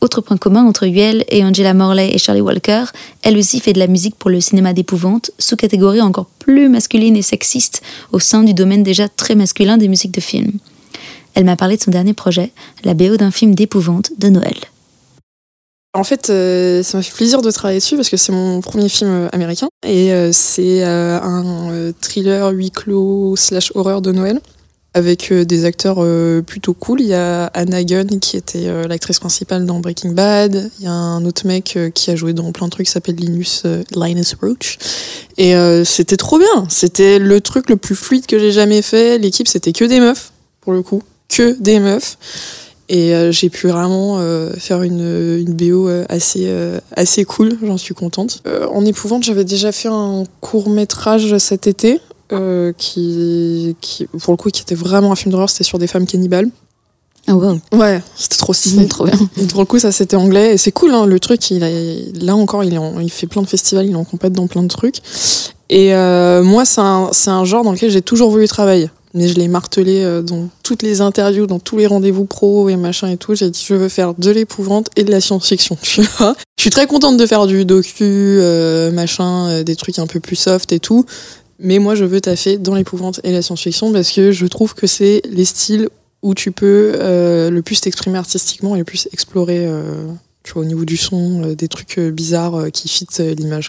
Autre 0.00 0.20
point 0.20 0.36
commun 0.36 0.64
entre 0.64 0.86
Yuel 0.86 1.24
et 1.28 1.44
Angela 1.44 1.74
Morley 1.74 2.14
et 2.14 2.18
Shirley 2.18 2.40
Walker, 2.40 2.84
elle 3.22 3.36
aussi 3.36 3.58
fait 3.58 3.72
de 3.72 3.80
la 3.80 3.88
musique 3.88 4.14
pour 4.14 4.30
le 4.30 4.40
cinéma 4.40 4.72
d'épouvante, 4.72 5.32
sous-catégorie 5.40 6.00
encore 6.00 6.26
plus 6.38 6.68
masculine 6.68 7.16
et 7.16 7.22
sexiste 7.22 7.82
au 8.12 8.20
sein 8.20 8.44
du 8.44 8.54
domaine 8.54 8.84
déjà 8.84 9.08
très 9.08 9.34
masculin 9.34 9.76
des 9.76 9.88
musiques 9.88 10.12
de 10.12 10.20
film. 10.20 10.52
Elle 11.34 11.44
m'a 11.44 11.56
parlé 11.56 11.76
de 11.76 11.82
son 11.82 11.90
dernier 11.90 12.14
projet, 12.14 12.52
la 12.84 12.94
BO 12.94 13.16
d'un 13.16 13.32
film 13.32 13.56
d'épouvante 13.56 14.12
de 14.18 14.28
Noël. 14.28 14.54
En 15.94 16.04
fait, 16.04 16.28
euh, 16.28 16.82
ça 16.82 16.98
m'a 16.98 17.02
fait 17.02 17.14
plaisir 17.14 17.40
de 17.40 17.50
travailler 17.50 17.80
dessus 17.80 17.96
parce 17.96 18.10
que 18.10 18.18
c'est 18.18 18.32
mon 18.32 18.60
premier 18.60 18.88
film 18.88 19.10
euh, 19.10 19.28
américain 19.32 19.68
et 19.86 20.12
euh, 20.12 20.30
c'est 20.32 20.82
un 20.82 21.92
thriller 22.00 22.50
huis 22.50 22.70
clos 22.70 23.36
slash 23.36 23.72
horreur 23.74 24.02
de 24.02 24.12
Noël 24.12 24.40
avec 24.94 25.32
des 25.32 25.64
acteurs 25.64 26.04
plutôt 26.44 26.74
cool. 26.74 27.00
Il 27.00 27.08
y 27.08 27.14
a 27.14 27.46
Anna 27.46 27.84
Gunn 27.84 28.18
qui 28.20 28.36
était 28.36 28.66
l'actrice 28.88 29.20
principale 29.20 29.64
dans 29.64 29.78
Breaking 29.78 30.10
Bad. 30.10 30.70
Il 30.80 30.84
y 30.84 30.88
a 30.88 30.92
un 30.92 31.24
autre 31.24 31.46
mec 31.46 31.78
qui 31.94 32.10
a 32.10 32.16
joué 32.16 32.32
dans 32.32 32.50
plein 32.50 32.66
de 32.66 32.72
trucs 32.72 32.86
qui 32.86 32.92
s'appelle 32.92 33.14
Linus, 33.14 33.62
Linus 33.94 34.34
Roach. 34.40 34.78
Et 35.36 35.54
c'était 35.84 36.16
trop 36.16 36.38
bien. 36.38 36.66
C'était 36.68 37.20
le 37.20 37.40
truc 37.40 37.70
le 37.70 37.76
plus 37.76 37.94
fluide 37.94 38.26
que 38.26 38.40
j'ai 38.40 38.50
jamais 38.50 38.82
fait. 38.82 39.18
L'équipe, 39.18 39.46
c'était 39.46 39.72
que 39.72 39.84
des 39.84 40.00
meufs, 40.00 40.32
pour 40.62 40.72
le 40.72 40.82
coup. 40.82 41.02
Que 41.28 41.52
des 41.60 41.78
meufs. 41.78 42.16
Et 42.88 43.14
euh, 43.14 43.32
j'ai 43.32 43.50
pu 43.50 43.68
vraiment 43.68 44.18
euh, 44.18 44.50
faire 44.54 44.82
une, 44.82 45.36
une 45.38 45.52
BO 45.52 45.88
euh, 45.88 46.06
assez, 46.08 46.50
assez 46.96 47.24
cool, 47.24 47.56
j'en 47.62 47.76
suis 47.76 47.94
contente. 47.94 48.42
en 48.72 48.84
épouvante, 48.84 49.24
j'avais 49.24 49.44
déjà 49.44 49.72
fait 49.72 49.88
un 49.88 50.24
court 50.40 50.70
métrage 50.70 51.36
cet 51.38 51.66
été, 51.66 52.00
qui, 52.76 53.76
qui, 53.80 54.06
pour 54.06 54.32
le 54.32 54.36
coup, 54.36 54.50
qui 54.50 54.62
était 54.62 54.74
vraiment 54.74 55.12
un 55.12 55.16
film 55.16 55.32
d'horreur, 55.32 55.50
c'était 55.50 55.64
sur 55.64 55.78
des 55.78 55.86
femmes 55.86 56.06
cannibales. 56.06 56.48
Ah 57.26 57.36
wow. 57.36 57.58
Ouais, 57.72 58.02
c'était 58.16 58.36
trop 58.36 58.54
stylé. 58.54 58.86
trop 58.88 59.04
bien. 59.04 59.18
Et 59.36 59.44
pour 59.44 59.60
le 59.60 59.66
coup, 59.66 59.78
ça 59.78 59.92
c'était 59.92 60.16
anglais. 60.16 60.54
Et 60.54 60.56
c'est 60.56 60.72
cool, 60.72 60.92
hein, 60.92 61.04
le 61.04 61.20
truc, 61.20 61.50
il 61.50 61.62
a, 61.62 61.68
là 62.24 62.36
encore, 62.36 62.64
il, 62.64 63.10
fait 63.10 63.26
plein 63.26 63.42
de 63.42 63.46
festivals, 63.46 63.86
il 63.86 63.92
est 63.92 63.96
en 63.96 64.04
compète 64.04 64.32
dans 64.32 64.46
plein 64.46 64.62
de 64.62 64.68
trucs. 64.68 64.96
Et 65.68 65.92
moi, 66.42 66.64
c'est 66.64 66.80
un, 66.80 67.10
un 67.26 67.44
genre 67.44 67.64
dans 67.64 67.72
lequel 67.72 67.90
j'ai 67.90 68.02
toujours 68.02 68.30
voulu 68.30 68.48
travailler 68.48 68.90
mais 69.14 69.28
je 69.28 69.34
l'ai 69.34 69.48
martelé 69.48 70.02
euh, 70.02 70.22
dans 70.22 70.48
toutes 70.62 70.82
les 70.82 71.00
interviews, 71.00 71.46
dans 71.46 71.58
tous 71.58 71.76
les 71.78 71.86
rendez-vous 71.86 72.24
pro 72.24 72.68
et 72.68 72.76
machin 72.76 73.08
et 73.08 73.16
tout. 73.16 73.34
J'ai 73.34 73.50
dit 73.50 73.64
je 73.66 73.74
veux 73.74 73.88
faire 73.88 74.14
de 74.14 74.30
l'épouvante 74.30 74.90
et 74.96 75.04
de 75.04 75.10
la 75.10 75.20
science-fiction. 75.20 75.76
Tu 75.88 76.02
vois 76.02 76.36
je 76.58 76.62
suis 76.62 76.70
très 76.70 76.86
contente 76.86 77.16
de 77.16 77.26
faire 77.26 77.46
du 77.46 77.64
docu, 77.64 78.04
euh, 78.04 78.90
machin, 78.90 79.48
euh, 79.48 79.62
des 79.62 79.76
trucs 79.76 79.98
un 79.98 80.06
peu 80.06 80.18
plus 80.20 80.36
soft 80.36 80.72
et 80.72 80.80
tout. 80.80 81.06
Mais 81.60 81.78
moi, 81.78 81.94
je 81.94 82.04
veux 82.04 82.20
taffer 82.20 82.58
dans 82.58 82.74
l'épouvante 82.74 83.20
et 83.24 83.32
la 83.32 83.42
science-fiction 83.42 83.92
parce 83.92 84.10
que 84.10 84.32
je 84.32 84.46
trouve 84.46 84.74
que 84.74 84.86
c'est 84.86 85.22
les 85.30 85.44
styles 85.44 85.88
où 86.22 86.34
tu 86.34 86.50
peux 86.50 86.92
le 87.00 87.60
plus 87.60 87.80
t'exprimer 87.80 88.18
artistiquement 88.18 88.74
et 88.74 88.78
le 88.78 88.84
plus 88.84 89.08
explorer, 89.12 89.68
tu 90.44 90.52
vois, 90.52 90.62
au 90.62 90.64
niveau 90.64 90.84
du 90.84 90.96
son, 90.96 91.54
des 91.54 91.68
trucs 91.68 91.98
bizarres 91.98 92.70
qui 92.72 92.88
fitent 92.88 93.18
l'image. 93.18 93.68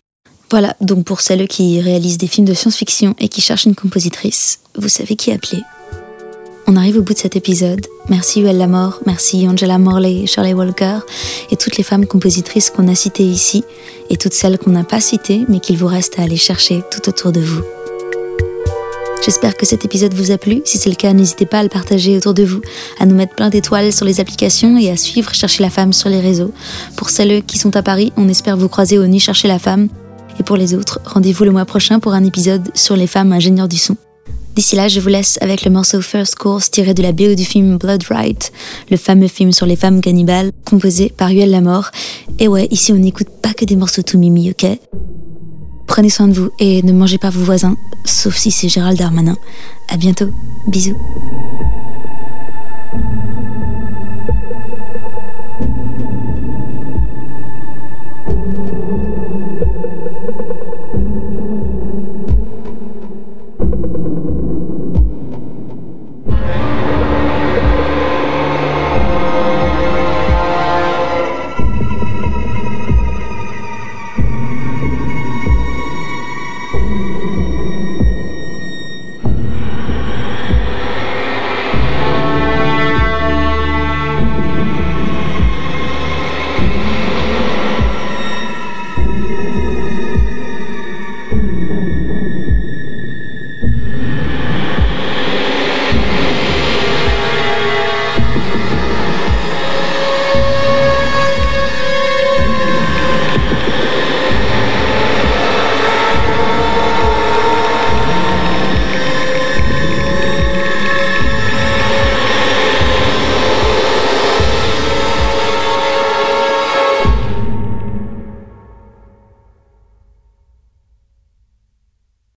Voilà, 0.52 0.76
donc 0.82 1.06
pour 1.06 1.22
celles 1.22 1.48
qui 1.48 1.80
réalisent 1.80 2.18
des 2.18 2.28
films 2.28 2.48
de 2.48 2.56
science-fiction 2.56 3.16
et 3.20 3.28
qui 3.28 3.40
cherchent 3.40 3.66
une 3.66 3.76
compositrice, 3.76 4.60
vous 4.76 4.90
savez 4.90 5.16
qui 5.16 5.32
appeler. 5.32 5.62
On 6.66 6.76
arrive 6.76 6.98
au 6.98 7.02
bout 7.04 7.14
de 7.14 7.20
cet 7.20 7.36
épisode. 7.36 7.86
Merci 8.10 8.42
Uel 8.42 8.58
Lamor, 8.58 9.00
merci 9.06 9.48
Angela 9.48 9.78
Morley, 9.78 10.26
Shirley 10.26 10.54
Walker 10.54 11.00
et 11.52 11.56
toutes 11.56 11.78
les 11.78 11.84
femmes 11.84 12.08
compositrices 12.08 12.72
qu'on 12.72 12.88
a 12.88 12.96
citées 12.96 13.24
ici 13.24 13.64
et 14.10 14.18
toutes 14.18 14.34
celles 14.34 14.58
qu'on 14.58 14.72
n'a 14.72 14.84
pas 14.84 15.02
citées 15.02 15.46
mais 15.48 15.60
qu'il 15.60 15.78
vous 15.78 15.88
reste 15.88 16.18
à 16.18 16.24
aller 16.24 16.38
chercher 16.38 16.82
tout 16.92 17.08
autour 17.10 17.32
de 17.32 17.42
vous. 17.42 17.62
J'espère 19.24 19.56
que 19.56 19.66
cet 19.66 19.86
épisode 19.86 20.14
vous 20.14 20.32
a 20.32 20.38
plu. 20.38 20.62
Si 20.66 20.78
c'est 20.78 20.90
le 20.90 20.96
cas, 20.96 21.14
n'hésitez 21.14 21.46
pas 21.46 21.60
à 21.60 21.64
le 21.64 21.70
partager 21.70 22.18
autour 22.18 22.34
de 22.34 22.44
vous, 22.44 22.62
à 23.00 23.06
nous 23.06 23.16
mettre 23.16 23.36
plein 23.36 23.50
d'étoiles 23.50 23.92
sur 23.94 24.06
les 24.06 24.20
applications 24.20 24.78
et 24.78 24.90
à 24.90 24.98
suivre 24.98 25.34
Chercher 25.36 25.62
la 25.62 25.70
femme 25.70 25.94
sur 25.94 26.10
les 26.10 26.22
réseaux. 26.22 26.54
Pour 26.96 27.10
celles 27.10 27.44
qui 27.44 27.60
sont 27.60 27.76
à 27.76 27.84
Paris, 27.84 28.14
on 28.18 28.30
espère 28.30 28.58
vous 28.58 28.70
croiser 28.70 28.98
au 28.98 29.06
Nid 29.06 29.20
Chercher 29.20 29.48
la 29.48 29.60
femme 29.60 29.90
et 30.40 30.44
pour 30.44 30.58
les 30.58 30.74
autres, 30.74 31.00
rendez-vous 31.06 31.44
le 31.44 31.52
mois 31.52 31.66
prochain 31.66 32.00
pour 32.00 32.14
un 32.14 32.24
épisode 32.24 32.70
sur 32.74 32.96
les 32.96 33.08
femmes 33.08 33.32
ingénieurs 33.34 33.68
du 33.68 33.78
son. 33.78 33.98
D'ici 34.56 34.76
là, 34.76 34.88
je 34.88 35.00
vous 35.00 35.10
laisse 35.10 35.38
avec 35.42 35.64
le 35.64 35.72
morceau 35.72 36.02
First 36.02 36.36
Course 36.36 36.72
tiré 36.72 36.94
de 36.94 37.02
la 37.02 37.12
BO 37.12 37.36
du 37.36 37.46
film 37.46 37.78
Blood 37.78 38.04
Right, 38.10 38.52
le 38.90 38.98
fameux 38.98 39.28
film 39.28 39.52
sur 39.52 39.66
les 39.66 39.76
femmes 39.76 40.02
cannibales, 40.02 40.52
composé 40.66 41.14
par 41.16 41.32
Yuel 41.32 41.52
Lamor. 41.52 41.92
Et 42.40 42.48
ouais, 42.48 42.68
ici 42.72 42.92
on 42.92 42.98
n'écoute 42.98 43.30
pas 43.42 43.54
que 43.54 43.66
des 43.66 43.76
morceaux 43.76 44.02
tout 44.02 44.18
mimi, 44.18 44.52
ok? 44.52 44.66
Prenez 45.88 46.10
soin 46.10 46.28
de 46.28 46.34
vous 46.34 46.50
et 46.60 46.84
ne 46.84 46.94
mangez 46.94 47.18
pas 47.18 47.30
vos 47.30 47.44
voisins, 47.44 47.76
sauf 48.06 48.36
si 48.36 48.52
c'est 48.52 48.70
Gérald 48.70 48.98
Darmanin. 48.98 49.38
À 49.90 49.98
bientôt, 49.98 50.30
bisous. 50.68 50.98